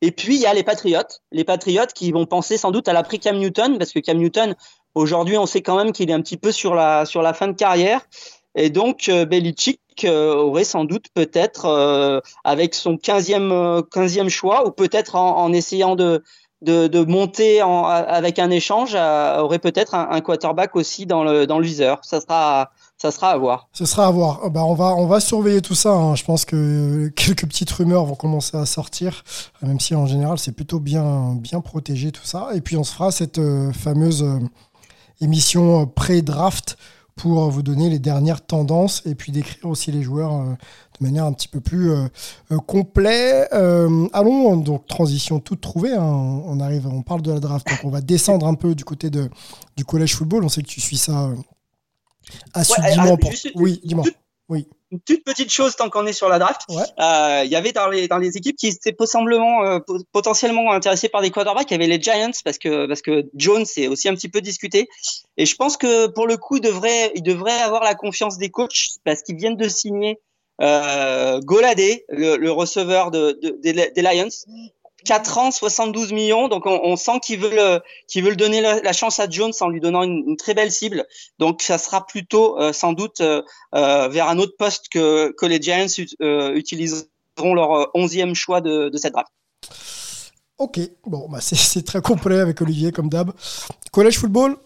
[0.00, 2.92] Et puis il y a les Patriotes, les Patriotes qui vont penser sans doute à
[2.92, 4.54] l'après Cam Newton parce que Cam Newton
[4.98, 7.48] aujourd'hui on sait quand même qu'il est un petit peu sur la sur la fin
[7.48, 8.00] de carrière
[8.54, 15.52] et donc Belichick aurait sans doute peut-être avec son 15e 15e choix ou peut-être en,
[15.52, 16.22] essayant de
[16.62, 21.60] de, monter avec un échange euh, aurait peut-être un, quarterback aussi dans le dans.
[22.02, 23.68] Ça sera ça sera à voir.
[23.72, 24.50] Ce sera à voir.
[24.50, 25.90] Bah, on va on va surveiller tout ça.
[25.90, 26.16] Hein.
[26.16, 29.24] Je pense que quelques petites rumeurs vont commencer à sortir,
[29.62, 32.48] même si en général c'est plutôt bien bien protégé tout ça.
[32.54, 34.38] Et puis on se fera cette euh, fameuse euh,
[35.20, 36.76] émission pré-draft
[37.16, 40.56] pour vous donner les dernières tendances et puis décrire aussi les joueurs
[41.00, 42.08] de manière un petit peu plus euh,
[42.52, 43.48] euh, complet.
[43.52, 45.94] Euh, allons, donc transition toute trouvée.
[45.94, 46.02] Hein.
[46.02, 49.10] On arrive, on parle de la draft, donc on va descendre un peu du côté
[49.10, 49.30] de,
[49.76, 50.44] du collège football.
[50.44, 51.30] On sait que tu suis ça
[52.52, 53.16] assidûment.
[53.16, 53.30] pour...
[53.54, 54.04] Oui, dis-moi.
[54.48, 54.66] Oui.
[54.90, 56.62] Une toute petite chose tant qu'on est sur la draft.
[56.68, 59.80] Il y avait dans les, dans les équipes qui étaient potentiellement,
[60.12, 63.66] potentiellement intéressées par des quarterbacks, il y avait les Giants parce que, parce que Jones
[63.76, 64.88] est aussi un petit peu discuté.
[65.36, 68.50] Et je pense que pour le coup, il devrait, il devrait avoir la confiance des
[68.50, 70.18] coachs parce qu'ils viennent de signer
[70.60, 74.28] euh, Goladé, le, receveur de, des Lions,
[75.04, 76.48] 4 ans, 72 millions.
[76.48, 80.02] Donc on, sent qu'ils veulent, qu'ils veulent donner la, chance à Jones en lui donnant
[80.02, 81.06] une, très belle cible.
[81.38, 83.42] Donc ça sera plutôt euh, sans doute euh,
[83.74, 85.86] euh, vers un autre poste que, que les Giants
[86.20, 89.32] utiliseront leur onzième choix de, de cette draft.
[90.58, 93.30] Ok, bon, bah c'est très complet avec Olivier comme d'hab.
[93.92, 94.56] Collège football,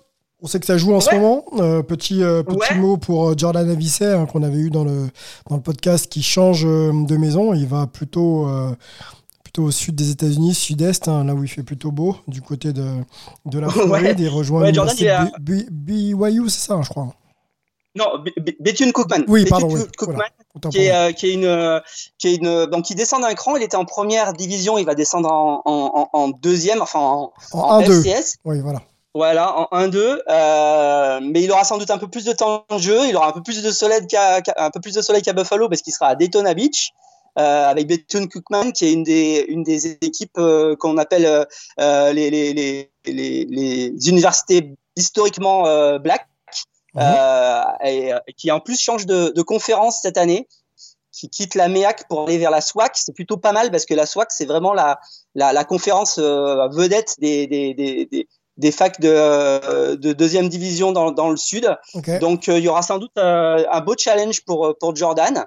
[0.42, 1.44] on sait que ça joue en ce moment.
[1.58, 5.08] Euh, petit euh, petit mot pour euh, Jordan Avisset hein, qu'on avait eu dans le,
[5.48, 7.54] dans le podcast qui change de maison.
[7.54, 8.48] Il va plutôt,
[9.52, 12.72] plutôt au sud des États-Unis, sud-est, hein, là où il fait plutôt beau, du côté
[12.72, 12.86] de,
[13.44, 14.18] de la Floride.
[14.18, 14.72] Il rejoint
[15.40, 17.08] BYU, c'est ça, hein, je crois.
[17.94, 18.06] Non,
[18.60, 19.24] Bethune Cookman.
[19.28, 19.68] Oui, pardon.
[19.98, 20.24] Cookman,
[20.70, 21.82] qui, est, qui, est, une,
[22.16, 23.56] qui est une, donc il descend d'un cran.
[23.56, 27.80] Il était en première division, il va descendre en, en, en deuxième, enfin en, en,
[27.82, 28.36] FCS.
[28.46, 28.80] Oui, voilà.
[29.14, 32.78] Voilà, en 1-2, euh, mais il aura sans doute un peu plus de temps de
[32.78, 35.34] jeu, il aura un peu plus de soleil qu'à un peu plus de soleil qu'à
[35.34, 39.44] Buffalo parce qu'il sera à Daytona Beach euh, avec Bethune Cookman qui est une des
[39.48, 41.46] une des équipes euh, qu'on appelle
[41.80, 46.28] euh, les, les, les, universités historiquement euh, black
[46.94, 47.02] mhm.
[47.84, 50.46] et, qui en plus change de, de conférence cette année
[51.10, 53.94] qui quitte la MEAC pour aller vers la SWAC, c'est plutôt pas mal parce que
[53.94, 54.98] la SWAC c'est vraiment la,
[55.34, 61.10] la, la conférence vedette des, des, des des facs de, euh, de deuxième division dans,
[61.10, 61.76] dans le sud.
[62.20, 65.44] Donc euh, il y aura sans doute euh, un beau challenge pour, pour Jordan.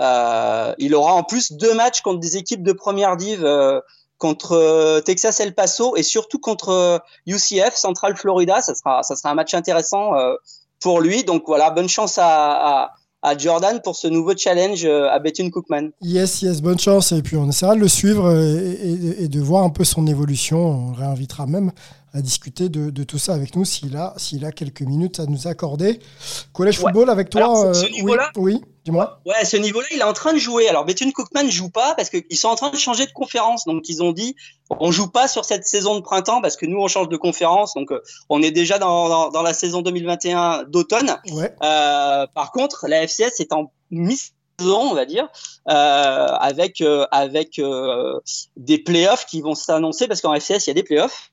[0.00, 3.46] Il aura en plus deux matchs contre des équipes de première div,
[4.18, 8.60] contre Texas El Paso et surtout contre UCF, Central Florida.
[8.60, 10.12] Ça sera, ça sera un match intéressant
[10.80, 11.24] pour lui.
[11.24, 15.90] Donc voilà, bonne chance à, à Jordan pour ce nouveau challenge à Bethune Cookman.
[16.00, 17.12] Yes, yes, bonne chance.
[17.12, 20.58] Et puis on essaiera de le suivre et, et, de voir un peu son évolution.
[20.58, 21.72] On réinvitera même
[22.12, 25.26] à discuter de, de, tout ça avec nous s'il a, s'il a quelques minutes à
[25.26, 26.00] nous accorder.
[26.52, 29.20] Collège football avec toi euh, oui, oui dis-moi.
[29.26, 30.68] Ouais, ce niveau-là, il est en train de jouer.
[30.68, 33.64] Alors, Bethune Cookman ne joue pas parce qu'ils sont en train de changer de conférence.
[33.66, 34.34] Donc, ils ont dit,
[34.70, 37.74] on joue pas sur cette saison de printemps parce que nous, on change de conférence.
[37.74, 41.16] Donc, euh, on est déjà dans, dans, dans, la saison 2021 d'automne.
[41.32, 41.52] Ouais.
[41.62, 44.32] Euh, par contre, la FCS est en mise
[44.68, 45.28] on va dire,
[45.68, 48.18] euh, avec euh, avec euh,
[48.56, 51.32] des playoffs qui vont s'annoncer parce qu'en FCS il y a des playoffs.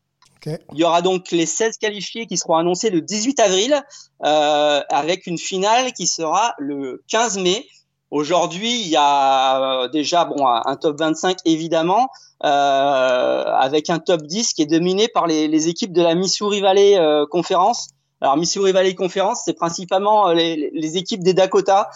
[0.74, 3.82] Il y aura donc les 16 qualifiés qui seront annoncés le 18 avril,
[4.26, 7.66] euh, avec une finale qui sera le 15 mai.
[8.10, 12.08] Aujourd'hui, il y a euh, déjà bon un top 25 évidemment,
[12.44, 16.96] euh, avec un top 10 qui est dominé par les, équipes de la Missouri Valley
[17.00, 17.90] euh, Conference.
[18.22, 21.90] Alors Missouri Valley Conference, c'est principalement euh, les, équipes des Dakota.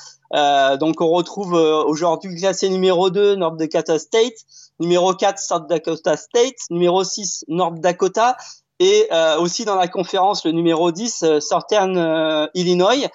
[0.80, 4.34] Donc on retrouve aujourd'hui classé numéro 2 North Dakota State,
[4.82, 8.36] numéro 4 South Dakota State, numéro 6 North Dakota
[8.80, 13.08] et euh, aussi dans la conférence le numéro 10 euh, Southern euh, Illinois.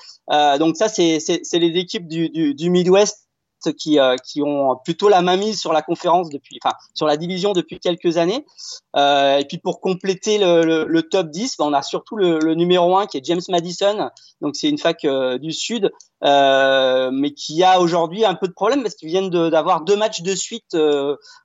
[0.59, 1.19] Donc ça c'est
[1.53, 3.26] les équipes du Midwest
[3.73, 7.17] qui, euh, qui ont plutôt la main mise sur la conférence depuis, enfin sur la
[7.17, 8.45] division depuis quelques années.
[8.97, 12.39] Euh, et puis pour compléter le, le, le top 10, ben, on a surtout le,
[12.39, 15.93] le, numéro 1 qui est James Madison, donc c'est une fac euh, du sud,
[16.23, 20.35] mais qui a aujourd'hui un peu de problème parce qu'ils viennent d'avoir deux matchs de
[20.35, 20.77] suite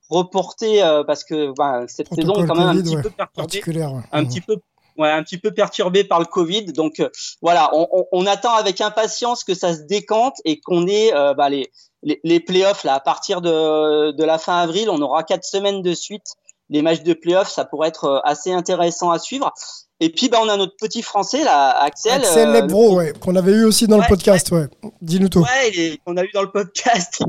[0.10, 4.42] reportés parce que ben, cette saison est quand même un petit peu perturbée, un petit
[4.42, 4.58] peu
[4.98, 6.66] Ouais, un petit peu perturbé par le Covid.
[6.74, 7.02] Donc
[7.42, 11.34] voilà, on, on, on, attend avec impatience que ça se décante et qu'on ait euh,
[11.34, 11.72] bah, les,
[12.04, 15.82] les, les playoffs là à partir de, de la fin avril, on aura quatre semaines
[15.82, 16.36] de suite
[16.72, 19.54] les matchs de playoffs, ça pourrait être euh, assez intéressant à suivre.
[20.00, 22.14] Et puis, bah, on a notre petit français, là, Axel.
[22.14, 24.68] Axel euh, Lebro, ouais, qu'on avait eu aussi dans le podcast, ouais.
[25.02, 25.42] Dis-nous tout.
[25.42, 27.22] Ouais, qu'on a eu dans le podcast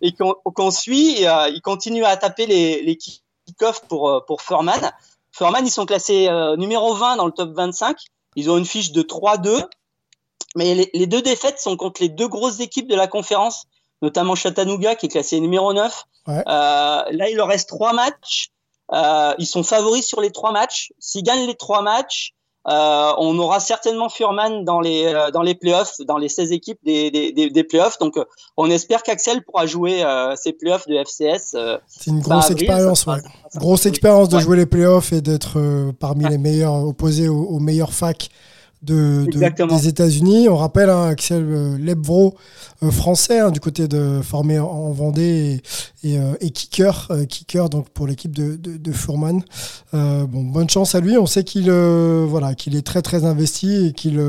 [0.00, 1.20] et qu'on qu'on suit.
[1.20, 4.92] Et, euh, il continue à taper les, les kick-offs pour, euh, pour Furman.
[5.32, 7.96] Furman, ils sont classés euh, numéro 20 dans le top 25.
[8.36, 9.64] Ils ont une fiche de 3-2.
[10.54, 13.64] Mais les, les deux défaites sont contre les deux grosses équipes de la conférence,
[14.02, 16.04] notamment Chattanooga qui est classé numéro 9.
[16.28, 16.34] Ouais.
[16.38, 18.48] Euh, là, il leur reste trois matchs.
[18.92, 20.92] Euh, ils sont favoris sur les trois matchs.
[20.98, 22.32] S'ils gagnent les trois matchs,
[22.68, 26.78] euh, on aura certainement Furman dans les euh, dans les playoffs, dans les 16 équipes
[26.84, 27.98] des, des, des, des playoffs.
[27.98, 28.24] Donc, euh,
[28.56, 30.04] on espère qu'Axel pourra jouer
[30.36, 31.56] ces playoffs de FCS.
[31.88, 32.62] C'est une grosse avril.
[32.64, 33.16] expérience, ouais.
[33.56, 34.42] Grosse expérience de Ouais.
[34.42, 35.58] jouer les playoffs et d'être
[35.98, 38.28] parmi les meilleurs opposés aux, aux meilleures facs
[38.82, 39.76] de, de- Exactement.
[39.76, 40.48] des États-Unis.
[40.48, 42.34] On rappelle hein, Axel euh, Lebvro,
[42.82, 45.60] euh, français, hein, du côté de formé en, en Vendée
[46.02, 48.92] et, et, euh, et kicker, euh, kicker donc pour l'équipe de, de,
[49.92, 51.16] bon, bonne chance à lui.
[51.16, 54.20] On sait qu'il voilà qu'il est très très investi et qu'il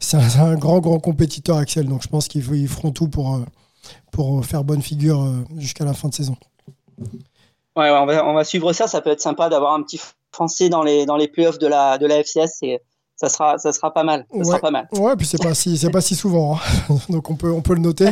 [0.00, 1.86] c'est un, grand grand compétiteur Axel.
[1.86, 3.40] Donc je pense qu'ils ils feront tout pour
[4.10, 5.26] pour faire bonne figure
[5.58, 6.36] jusqu'à la fin de saison.
[7.76, 8.86] Ouais, on, va, on va suivre ça.
[8.86, 10.00] Ça peut être sympa d'avoir un petit
[10.32, 12.62] français dans les dans les playoffs de la de la FCS.
[13.16, 14.26] Ça sera ça sera pas mal.
[14.32, 14.60] Ça sera Ouais.
[14.60, 14.88] pas mal.
[14.92, 16.96] Ouais, puis c'est pas si c'est pas si souvent, hein.
[17.08, 18.08] donc on peut on peut le noter.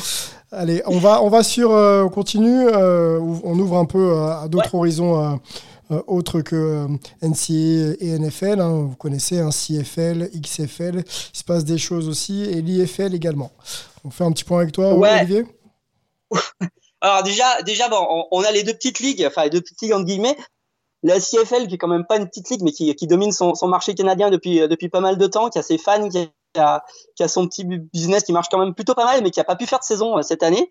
[0.52, 4.42] Allez, on va on va sur euh, on continue, euh, on ouvre un peu euh,
[4.42, 5.40] à d'autres horizons
[5.90, 6.88] euh, autres que euh,
[7.22, 8.60] NCAA et NFL.
[8.60, 8.70] hein.
[8.88, 13.50] vous connaissez un CFL, XFL, il se passe des choses aussi et l'IFL également.
[14.04, 15.18] On fait un petit point avec toi, Ouais.
[15.20, 15.44] Olivier?
[17.00, 19.82] Alors déjà, déjà bon, on, on a les deux petites ligues, enfin les deux petites
[19.82, 20.36] ligues entre guillemets.
[21.04, 23.94] La CFL qui est quand même pas une petite ligue, mais qui, domine son, marché
[23.94, 27.46] canadien depuis euh, depuis pas mal de temps, qui a ses fans, qui a, son
[27.46, 29.66] petit bu- business qui marche quand même plutôt pas mal, mais qui a pas pu
[29.66, 30.70] faire de saison euh, cette année.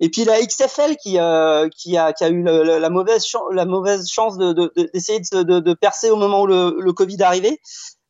[0.00, 4.90] Et puis la XFL qui euh, qui a eu la mauvaise chance de de- de-
[4.92, 7.60] d'essayer de, percer au moment où le, le Covid arrivait,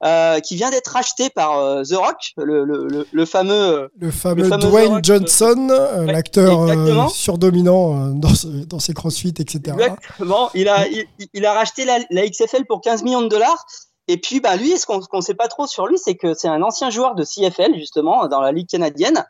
[0.04, 4.10] euh, qui vient d'être racheté par euh, The Rock, le le, le, le fameux Le
[4.10, 6.68] fameux, fameux Dwayne Rock, Johnson, euh, Ouais, l'acteur
[7.08, 9.60] surdominant dans, ce- dans ses crossfit, etc.
[9.78, 10.50] Exactement.
[10.54, 13.64] Il a, il, il a racheté la, la XFL pour 15 millions de dollars.
[14.06, 16.48] Et puis, bah, lui, ce qu'on qu'on sait pas trop sur lui, c'est que c'est
[16.48, 19.24] un ancien joueur de CFL, justement, dans la Ligue canadienne.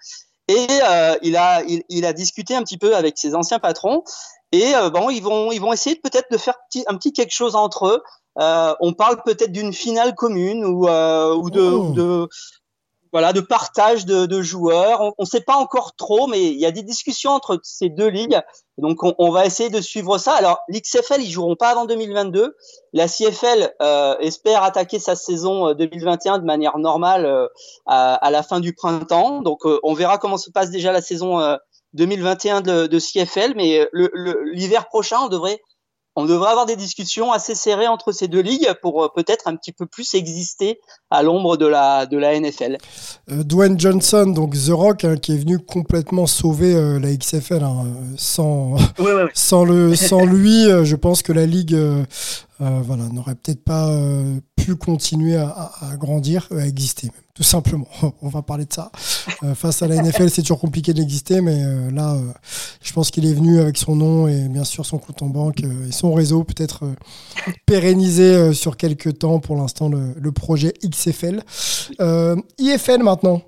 [0.49, 0.66] Et
[1.22, 4.03] il, a, il, il a discuté un petit peu avec ses anciens patrons.
[4.51, 7.33] Et euh, bon, ils vont, ils vont essayer peut-être de faire petit, un petit quelque
[7.33, 8.03] chose entre eux.
[8.41, 11.93] Euh, on parle peut-être d'une finale commune ou, euh, ou de, Oh.
[11.93, 12.28] de
[13.12, 15.01] voilà de partage de, de joueurs.
[15.01, 18.09] On ne sait pas encore trop, mais il y a des discussions entre ces deux
[18.09, 18.41] ligues.
[18.76, 20.32] Donc on, on va essayer de suivre ça.
[20.32, 22.57] Alors l'XFL ils joueront pas avant 2022.
[22.93, 27.47] La CFL euh, espère attaquer sa saison euh, 2021 de manière normale euh,
[27.87, 29.43] à, à la fin du printemps.
[29.43, 31.55] Donc euh, on verra comment se passe déjà la saison euh,
[31.93, 33.53] 2021 de, de CFL.
[33.55, 35.61] Mais euh, l'hiver prochain on devrait
[36.17, 39.57] on devrait avoir des discussions assez serrées entre ces deux ligues pour euh, peut-être un
[39.57, 40.79] petit peu plus exister
[41.11, 42.79] à l'ombre de la de la NFL.
[43.31, 47.62] Euh, Dwayne Johnson, donc The Rock, hein, qui est venu complètement sauver euh, la XFL.
[47.62, 47.85] hein,
[48.17, 49.31] sans, Ouais, ouais, ouais.
[49.35, 51.77] sans, le, sans lui, euh, je pense que la ligue
[52.59, 57.23] voilà, n'aurait peut-être pas euh, pu continuer à, à- à grandir, euh, à exister même,
[57.35, 57.87] tout simplement.
[58.23, 58.91] On va parler de ça.
[59.43, 62.21] Euh, face à la NFL, c'est toujours compliqué d'exister, mais euh, là, euh,
[62.83, 65.61] je pense qu'il est venu avec son nom et bien sûr son compte en banque
[65.61, 66.85] et son réseau, peut-être
[67.67, 71.43] pérennisé euh, sur quelques temps pour l'instant le, le projet XFL.
[72.59, 73.43] IFL maintenant.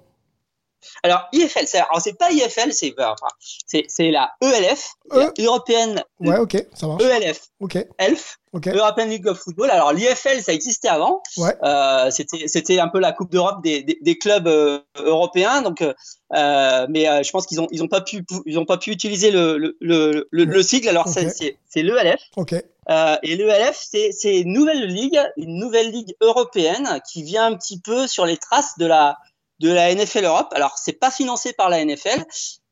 [1.03, 3.29] Alors IFL, c'est pas IFL, c'est enfin,
[3.67, 5.19] c'est c'est la ELF, E?
[5.39, 7.03] la européenne Ouais, ok, ça marche.
[7.03, 8.67] ELF, Ok, ELF, ok.
[8.67, 9.71] European League of Football.
[9.71, 11.23] Alors l'IFL, ça existait avant.
[11.37, 11.55] Ouais.
[11.63, 15.63] Euh, c'était c'était un peu la Coupe d'Europe des, des, des clubs euh, européens.
[15.63, 18.91] Donc, euh, mais je pense qu'ils ont ils ont pas pu ils ont pas pu
[18.91, 20.89] utiliser le le le, le, le sigle.
[20.89, 21.57] Alors c'est Ok.
[21.69, 22.21] c'est l'ELF.
[22.37, 22.53] Ok.
[22.53, 27.81] Et l'ELF, c'est c'est une nouvelle ligue, une nouvelle ligue européenne qui vient un petit
[27.81, 29.17] peu sur les traces de la
[29.61, 30.49] de la NFL Europe.
[30.53, 32.25] Alors, c'est pas financé par la NFL,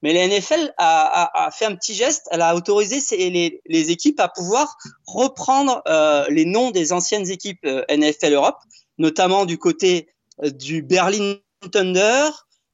[0.02, 2.28] mais la NFL a, a, a fait un petit geste.
[2.30, 4.76] Elle a autorisé les, les équipes à pouvoir
[5.06, 8.58] reprendre euh, les noms des anciennes équipes euh, NFL Europe,
[8.98, 10.08] notamment du côté
[10.42, 11.36] euh, du Berlin
[11.72, 12.28] Thunder,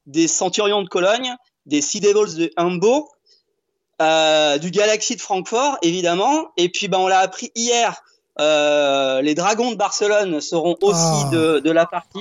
[0.06, 1.36] des Centurions de Cologne,
[1.66, 3.16] des Sea Devils de Hambourg,
[4.00, 6.50] euh, du Galaxy de Francfort, évidemment.
[6.56, 8.02] Et puis, ben, on l'a appris hier.
[8.38, 11.30] Euh, les Dragons de Barcelone seront aussi Ah.
[11.32, 12.18] de, de la partie.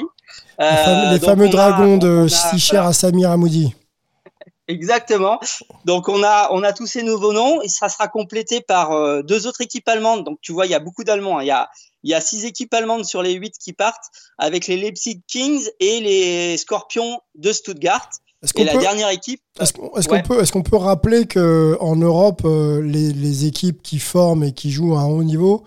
[0.60, 2.90] Les Euh, fameux, les a- dragons on de a- si chers voilà.
[2.90, 3.74] à Samir Amoudi.
[4.68, 5.40] Exactement.
[5.86, 9.24] Donc on a on a tous ces nouveaux noms et ça sera complété par euh,
[9.24, 10.24] deux autres équipes allemandes.
[10.26, 11.40] Donc tu vois, il y a beaucoup d'Allemands.
[11.40, 11.44] hein.
[11.44, 11.70] Il y a
[12.04, 14.06] il y a six équipes allemandes sur les huit qui partent
[14.38, 18.10] avec les Leipzig Kings et les Scorpions de Stuttgart.
[18.42, 19.42] Est-ce Et qu'on la peut, dernière équipe.
[19.60, 24.00] est-ce qu'on- peut, est-ce qu'on peut rappeler que en Europe, euh, les, les équipes qui
[24.00, 25.66] forment et qui jouent à un haut niveau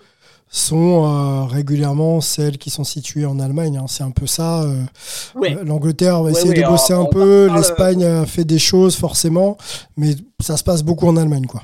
[0.55, 3.77] sont euh, régulièrement celles qui sont situées en Allemagne.
[3.77, 3.85] hein.
[3.87, 4.61] C'est un peu ça.
[4.61, 4.83] euh,
[5.33, 5.55] Ouais.
[5.57, 7.47] euh, L'Angleterre va essayer de bosser alors, un peu.
[7.47, 9.57] parle- L'Espagne a fait des choses forcément,
[9.97, 11.63] mais ça se passe beaucoup en Allemagne, quoi.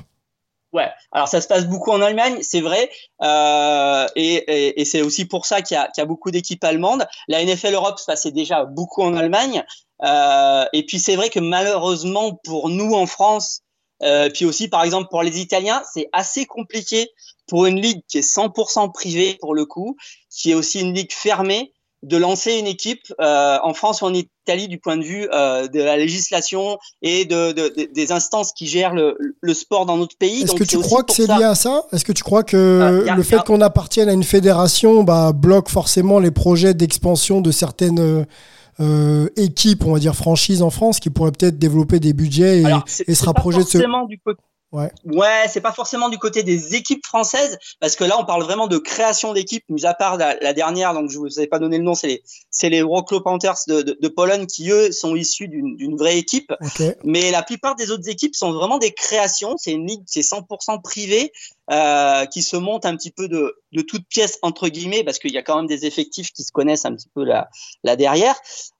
[0.72, 2.90] Ouais, alors ça se passe beaucoup en Allemagne, c'est vrai,
[3.22, 6.30] euh, et, et, et c'est aussi pour ça qu'il y a, qu'il y a beaucoup
[6.30, 7.06] d'équipes allemandes.
[7.28, 9.64] La NFL Europe se passait déjà beaucoup en Allemagne,
[10.04, 13.62] euh, et puis c'est vrai que malheureusement pour nous en France,
[14.02, 17.08] euh, puis aussi par exemple pour les Italiens, c'est assez compliqué
[17.48, 19.96] pour une ligue qui est 100% privée pour le coup,
[20.30, 21.72] qui est aussi une ligue fermée,
[22.02, 25.68] de lancer une équipe euh, en France ou en Italie du point de vue euh,
[25.68, 29.98] de la législation et de, de- de- des instances qui gèrent le, le sport dans
[29.98, 30.42] notre pays.
[30.44, 31.84] Est-ce que tu crois que c'est lié à ça?
[31.92, 35.68] Est-ce que tu crois que Ah, le fait qu'on appartienne à une fédération bah, bloque
[35.68, 38.24] forcément les projets d'expansion de certaines
[38.78, 42.66] euh, équipes, on va dire franchises en France, qui pourraient peut-être développer des budgets et,
[42.66, 43.78] Alors, c'est- et se rapprocher de ce.
[44.06, 44.40] du côté.
[44.72, 44.92] Ouais.
[45.04, 48.68] Ouais, c'est pas forcément du côté des équipes françaises, parce que là, on parle vraiment
[48.68, 51.76] de création d'équipes, mis à part la, la dernière, donc je vous avais pas donné
[51.78, 52.84] le nom, c'est les, c'est les
[53.24, 56.52] Panthers de, de, de Pologne qui, eux, sont issus d'une vraie équipe.
[56.60, 56.84] Ok.
[57.02, 59.56] Mais la plupart des autres équipes sont vraiment des créations.
[59.58, 61.32] C'est une ligue qui est 100% privée,
[61.70, 65.32] euh, qui se monte un petit peu de, de toutes pièces, entre guillemets, parce qu'il
[65.32, 67.48] y a quand même des effectifs qui se connaissent un petit peu là,
[67.84, 68.34] là derrière.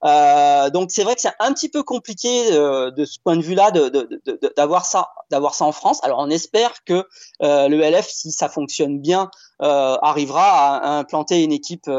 [0.04, 3.42] Euh, donc c'est vrai que c'est un petit peu compliqué euh, de ce point de
[3.42, 4.08] vue-là de,
[4.56, 6.00] d'avoir ça, d'avoir ça en France.
[6.02, 7.06] Alors on espère que
[7.42, 9.30] euh, le LF, si ça fonctionne bien,
[9.62, 11.90] arrivera à, à implanter une équipe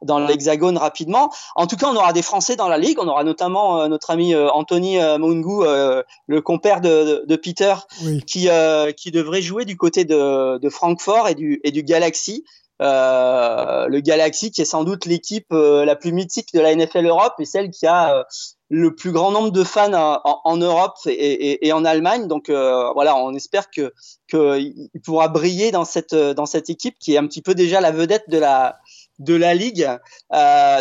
[0.00, 1.32] dans l'Hexagone rapidement.
[1.56, 3.00] En tout cas, on aura des Français dans la ligue.
[3.00, 7.74] On aura notamment notre ami Anthony Mungu, euh, le compère de, Peter,
[8.04, 8.22] Oui.
[8.24, 8.48] qui,
[8.96, 10.14] qui devrait jouer du côté de,
[10.58, 12.44] de Francfort et du, et du Galaxy.
[12.80, 17.04] Euh, le Galaxy qui est sans doute l'équipe euh, la plus mythique de la NFL
[17.04, 18.24] Europe et celle qui a euh,
[18.70, 22.26] le plus grand nombre de fans en, en Europe et, et, et en Allemagne.
[22.26, 23.92] Donc voilà, on espère que
[24.30, 27.90] qu'il pourra briller dans cette dans cette équipe qui est un petit peu déjà la
[27.90, 28.78] vedette de la
[29.18, 29.90] de la ligue.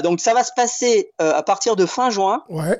[0.04, 2.44] Donc ça va se passer à partir de fin juin.
[2.48, 2.80] Ouais.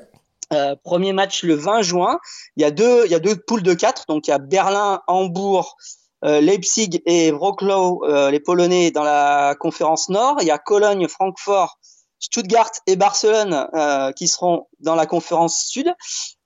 [0.84, 2.20] Premier match le 20 juin.
[2.56, 4.04] Il y a deux, il y a deux poules de quatre.
[4.06, 5.76] Donc il y a Berlin, Hambourg,
[6.22, 10.36] Leipzig et Wrocław, euh, les Polonais dans la conférence Nord.
[10.40, 11.78] Il y a Cologne, Francfort,
[12.20, 15.92] Stuttgart et Barcelone euh, qui seront dans la conférence Sud.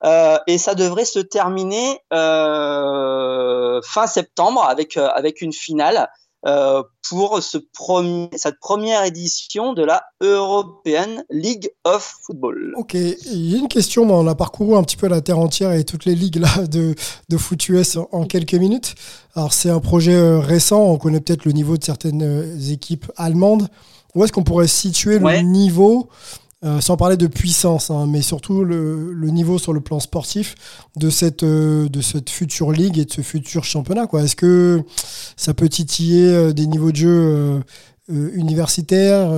[0.03, 6.09] Euh, et ça devrait se terminer euh, fin septembre avec euh, avec une finale.
[6.47, 12.73] Euh, pour ce premier, cette première édition de la European League of Football.
[12.77, 15.71] Ok, il y a une question, on a parcouru un petit peu la terre entière
[15.71, 16.93] et toutes les ligues là, de,
[17.29, 18.93] de foot US en, quelques minutes.
[19.35, 23.11] Alors c'est un projet euh, récent, on connaît peut-être le niveau de certaines euh, équipes
[23.17, 23.67] allemandes.
[24.13, 25.41] Où est-ce qu'on pourrait situer Ouais.
[25.41, 26.09] le niveau,
[26.65, 30.55] euh, sans parler de puissance, hein, mais surtout le, niveau sur le plan sportif
[30.95, 34.07] de cette, euh, de cette future ligue et de ce futur championnat.
[34.13, 34.81] Est-ce que
[35.37, 37.61] ça peut titiller euh, des niveaux de jeu
[38.07, 39.31] universitaires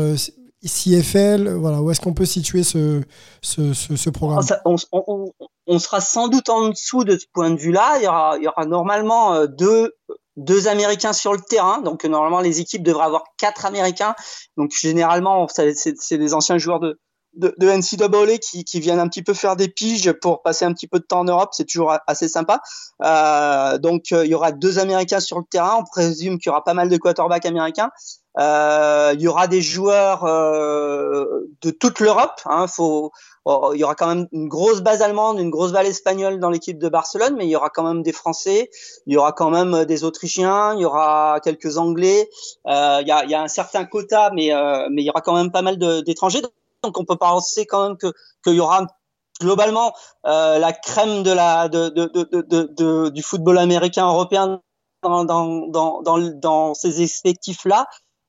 [0.63, 3.01] CFL, voilà, où est-ce qu'on peut situer ce,
[3.41, 4.43] ce, programme?
[4.65, 7.99] On, sera sans doute en dessous de ce point de vue-là.
[7.99, 9.93] Il il y aura normalement deux,
[10.36, 11.80] deux Américains sur le terrain.
[11.80, 14.15] Donc normalement, les équipes devraient avoir quatre Américains.
[14.57, 16.99] Donc généralement, c'est des anciens joueurs de,
[17.38, 20.74] de, de NCAA qui, qui viennent un petit peu faire des piges pour passer un
[20.74, 21.50] petit peu de temps en Europe.
[21.54, 22.62] C'est toujours assez sympa.
[23.04, 25.78] Euh, donc euh, il y aura deux Américains sur le terrain.
[25.80, 27.92] On présume qu'il y aura pas mal de quarterbacks américains.
[28.40, 32.40] Euh, il y aura des joueurs euh, de toute l'Europe.
[32.46, 33.12] Hein, faut,
[33.46, 36.52] oh, il y aura quand même une grosse base allemande, une grosse base espagnole dans
[36.52, 38.70] l'équipe de Barcelone, mais il y aura quand même des Français,
[39.08, 42.30] il y aura quand même des Autrichiens, il y aura quelques Anglais.
[42.68, 45.10] Euh, il, y a, il y a un certain quota, mais euh, mais il y
[45.10, 46.42] aura quand même pas mal d'étrangers.
[46.84, 48.13] Donc on peut penser quand même que
[48.43, 48.86] qu'il y aura
[49.39, 49.93] globalement
[50.25, 52.07] euh, la crème de la de, de,
[52.51, 54.61] de, du football américain européen
[55.03, 57.88] dans dans dans dans, dans ces effectifs là.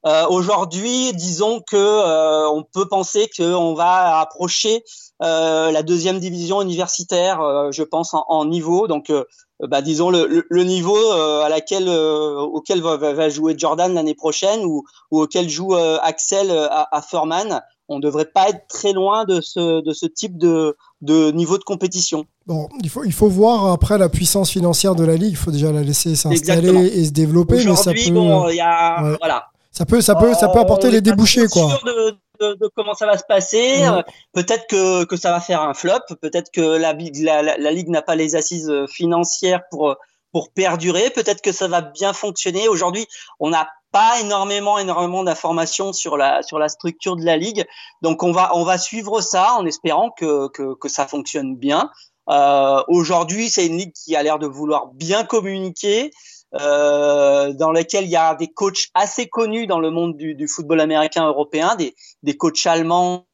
[0.08, 4.82] Euh, Aujourd'hui, disons que euh, on peut penser qu'on va approcher
[5.22, 7.40] euh, la deuxième division universitaire,
[7.72, 8.86] je pense en, en niveau.
[8.88, 9.12] Donc,
[9.60, 15.48] bah, disons le, niveau à laquelle auquel va, jouer Jordan l'année prochaine ou, ou auquel
[15.50, 17.60] joue Axel à, à Furman.
[17.90, 21.64] On devrait pas être très loin de ce de ce type de de niveau de
[21.64, 22.26] compétition.
[22.46, 25.30] Bon, il faut, il faut voir après la puissance financière de la ligue.
[25.30, 27.56] Il faut déjà la laisser s'installer et se développer.
[27.56, 29.16] Mais ça Aujourd'hui, peut, bon, il y a ouais.
[29.18, 29.46] voilà.
[29.70, 31.68] Ça peut, ça peut, ça peut apporter les débouchés, quoi.
[31.68, 33.82] sûr de, de, de comment ça va se passer.
[33.82, 34.02] Euh,
[34.32, 36.00] Peut-être que, que ça va faire un flop.
[36.20, 39.96] Peut-être que la, big- la, la, la ligue n'a pas les assises euh, financières pour
[40.32, 41.10] pour perdurer.
[41.10, 42.68] Peut-être que ça va bien fonctionner.
[42.68, 43.06] Aujourd'hui,
[43.40, 47.66] on n'a pas énormément énormément d'informations sur la sur la structure de la ligue.
[48.02, 51.90] Donc on va on va suivre ça en espérant que que, que ça fonctionne bien.
[52.28, 56.10] Euh, Aujourd'hui, c'est une ligue qui a l'air de vouloir bien communiquer.
[56.52, 61.26] Dans lesquels il y a des coachs assez connus dans le monde du, football américain
[61.26, 63.28] européen, des, des coachs allemands,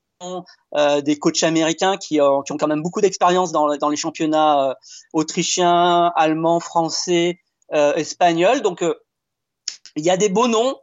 [0.77, 3.97] euh, des coachs américains qui, ont, qui ont quand même beaucoup d'expérience dans, dans, les
[3.97, 4.75] championnats euh,
[5.13, 7.39] autrichiens, allemands, français,
[7.73, 8.61] euh, espagnols.
[8.61, 8.85] Donc
[9.95, 10.77] il y a des beaux noms.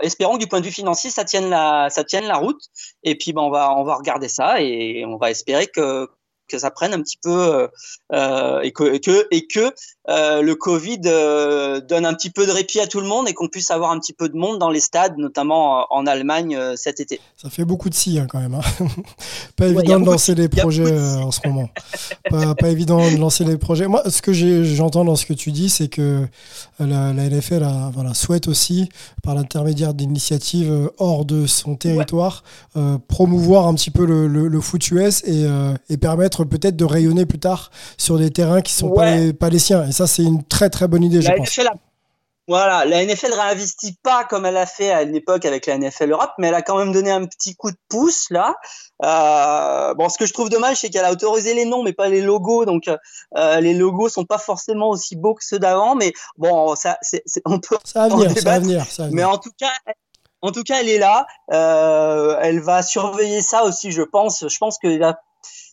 [0.00, 2.62] espérons que du point de vue financier, ça tienne la, ça tienne la route.
[3.02, 6.08] Et puis, ben, on va, on va regarder ça et on va espérer que,
[6.50, 7.68] que ça prenne un petit peu euh,
[8.12, 9.72] euh, et que et que, et que
[10.08, 13.48] euh, le Covid donne un petit peu de répit à tout le monde et qu'on
[13.48, 17.20] puisse avoir un petit peu de monde dans les stades, notamment en Allemagne cet été.
[17.36, 18.54] Ça fait beaucoup de si hein, quand même.
[18.54, 18.60] Hein.
[19.56, 21.68] pas évident de lancer les projets en ce moment.
[22.28, 23.86] pas, pas, évident de lancer les projets.
[23.86, 24.32] Moi, ce que
[24.64, 26.26] j'entends dans ce que tu dis, c'est que
[26.80, 28.88] la, la NFL voilà, souhaite aussi,
[29.22, 32.42] par l'intermédiaire d'initiatives hors de son territoire,
[33.06, 35.46] promouvoir un petit peu le, le, foot US et,
[35.88, 39.48] et permettre peut-être de rayonner plus tard sur des terrains qui sont pas, les, pas,
[39.48, 39.86] les, siens.
[39.86, 41.60] Et ça, c'est une très très bonne idée, je pense.
[42.50, 46.10] Voilà, la NFL réinvestit pas comme elle a fait à une époque avec la NFL
[46.10, 48.56] Europe, mais elle a quand même donné un petit coup de pouce là.
[49.04, 52.08] Euh, bon, ce que je trouve dommage, c'est qu'elle a autorisé les noms, mais pas
[52.08, 52.64] les logos.
[52.64, 55.94] Donc, euh, les logos sont pas forcément aussi beaux que ceux d'avant.
[55.94, 57.78] Mais bon, ça, c'est, on peut.
[57.84, 59.70] Ça va venir, ça va venir, Mais en tout cas,
[60.42, 61.28] en tout cas, elle est là.
[61.52, 64.48] Euh, elle va surveiller ça aussi, je pense.
[64.48, 65.20] Je pense qu'il va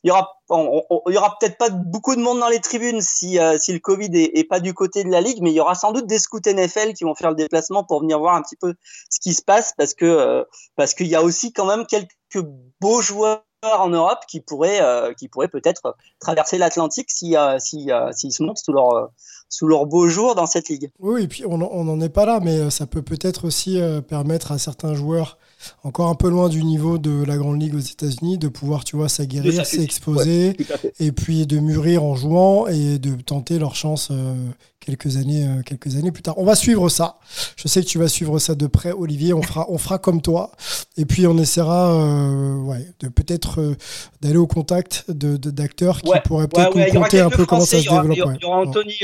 [0.04, 3.58] il y aura, y aura peut-être pas beaucoup de monde dans les tribunes si, euh,
[3.68, 6.08] le Covid est, pas du côté de la ligue, mais il y aura sans doute
[6.08, 8.76] des scouts NFL qui vont faire le déplacement pour venir voir un petit peu
[9.10, 10.44] ce qui se passe parce que euh,
[10.76, 12.48] parce qu'il y a aussi quand même quelques
[12.80, 18.32] beaux joueurs en Europe qui pourraient euh, qui pourraient peut-être traverser l'Atlantique si si s'ils
[18.32, 19.10] se montrent sous leur
[19.50, 20.92] sous leur beau jour dans cette ligue.
[21.00, 24.58] Oui, et puis on n'en est pas là, mais ça peut peut-être aussi permettre à
[24.58, 25.38] certains joueurs
[25.84, 28.96] encore un peu loin du niveau de la Grande Ligue aux États-Unis, de pouvoir, tu
[28.96, 30.56] vois, s'aguerrir, s'exposer,
[31.00, 34.36] et puis de mûrir en jouant et de tenter leur chance euh,
[34.80, 36.38] quelques, années, euh, quelques années plus tard.
[36.38, 37.18] On va suivre ça.
[37.56, 39.34] Je sais que tu vas suivre ça de près, Olivier.
[39.34, 40.52] On fera, on fera comme toi.
[40.96, 43.76] Et puis on essaiera euh, ouais, de peut-être
[44.22, 47.90] d'aller au contact d'acteurs de, qui pourraient peut-être nous conter un peu comment ça se
[47.90, 48.18] développe.
[48.18, 49.00] Il y aura, Anthony.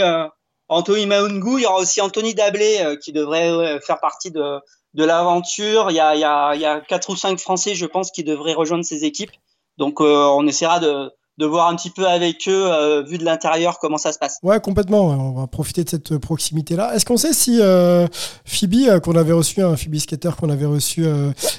[0.69, 4.59] Anthony Maungu, il y aura aussi Anthony Dablé qui devrait faire partie de,
[4.93, 5.87] de l'aventure.
[5.89, 9.31] Il y a, quatre ou cinq Français, je pense, qui devraient rejoindre ces équipes.
[9.77, 13.79] Donc, euh, on essaiera de, voir un petit peu avec eux, euh, vu de l'intérieur,
[13.79, 14.37] comment ça se passe.
[14.43, 15.05] Ouais, complètement.
[15.07, 16.95] On va profiter de cette proximité-là.
[16.95, 18.07] Est-ce qu'on sait si euh,
[18.45, 21.05] Phoebe, qu'on avait reçu, un Phoebe Skater qu'on avait reçu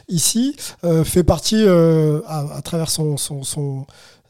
[0.09, 0.57] ici,
[1.05, 3.17] fait partie, à, travers son,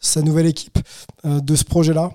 [0.00, 0.78] sa nouvelle équipe,
[1.24, 2.10] de ce projet-là?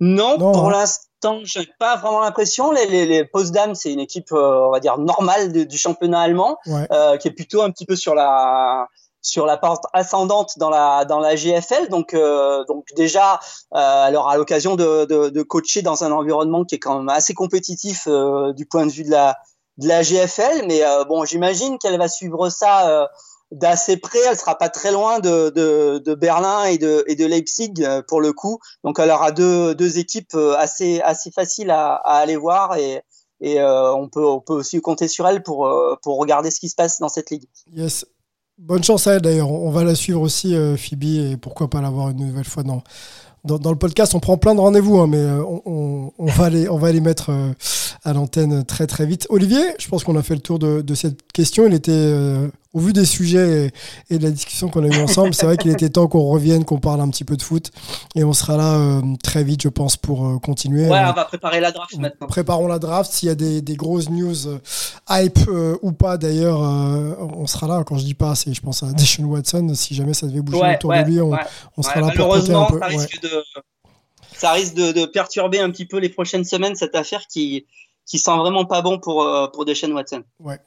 [0.00, 0.70] Non, pour hein.
[0.70, 2.70] l'instant, j'ai pas vraiment l'impression.
[2.70, 6.58] Les, les, les Postdam, c'est une équipe, euh, on va dire, normale du championnat allemand,
[6.68, 8.86] euh, qui est plutôt un petit peu sur la
[9.20, 11.88] sur la porte ascendante dans la dans la GFL.
[11.88, 13.40] Donc euh, donc déjà,
[13.74, 17.08] euh, elle aura l'occasion de, de, de, coacher dans un environnement qui est quand même
[17.08, 19.36] assez compétitif euh, du point de vue de la
[19.78, 20.66] de la GFL.
[20.66, 23.08] Mais bon, j'imagine qu'elle va suivre ça
[23.50, 24.18] d'assez près.
[24.30, 28.20] Elle sera pas très loin de, de, Berlin et de, et de Leipzig euh, pour
[28.20, 28.58] le coup.
[28.84, 33.02] Donc elle aura deux, deux équipes euh, assez, assez faciles à, aller voir et,
[33.40, 35.70] et euh, on, peut, on peut aussi compter sur elle pour,
[36.02, 37.44] pour regarder ce qui se passe dans cette ligue.
[37.72, 38.06] Yes.
[38.58, 39.52] Bonne chance à elle d'ailleurs.
[39.52, 42.82] On va la suivre aussi, Phoebe, et pourquoi pas l'avoir une nouvelle fois dans,
[43.44, 45.24] dans, le podcast, on prend plein de rendez-vous, hein, mais
[45.64, 47.30] on, on, va les, on va mettre
[48.02, 49.28] à l'antenne très très vite.
[49.30, 51.68] Olivier, je pense qu'on a fait le tour de, de cette question.
[51.68, 52.12] Il était
[52.74, 53.72] au vu des sujets
[54.10, 56.64] et, de la discussion qu'on a eu ensemble, c'est vrai qu'il était temps qu'on revienne,
[56.64, 57.70] qu'on parle un petit peu de foot.
[58.14, 60.88] Et on sera là euh, très vite, je pense, pour euh, continuer.
[60.88, 62.26] Ouais, on va préparer la draft maintenant.
[62.26, 63.10] Préparons la draft.
[63.10, 64.58] S'il y a des, grosses news euh,
[65.08, 65.38] hype
[65.82, 67.84] ou pas, d'ailleurs, on sera là.
[67.84, 69.70] Quand je dis pas, c'est je pense à Deshaun Watson.
[69.74, 72.78] Si jamais ça devait bouger autour de lui, on, sera là pour un peu.
[72.80, 73.30] Ça risque, de,
[74.36, 77.66] ça risque de, perturber un petit peu les prochaines semaines cette affaire qui,
[78.08, 80.22] qui sent vraiment pas bon pour, euh, pour Deshaun Watson.
[80.40, 80.58] Ouais.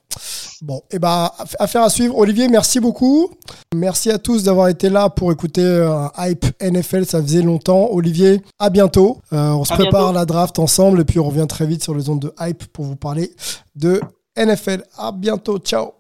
[0.61, 2.15] Bon, eh ben, et bah, affaire à suivre.
[2.15, 3.31] Olivier, merci beaucoup.
[3.75, 7.05] Merci à tous d'avoir été là pour écouter euh, Hype NFL.
[7.05, 7.89] Ça faisait longtemps.
[7.91, 9.17] Olivier, à bientôt.
[9.33, 12.09] Euh, on se prépare la draft ensemble et puis on revient très vite sur les
[12.09, 13.31] ondes de Hype pour vous parler
[13.75, 13.99] de
[14.37, 14.83] NFL.
[14.97, 15.57] À bientôt.
[15.57, 15.93] Ciao.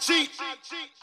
[0.00, 0.30] cheat.
[0.40, 0.99] I cheat.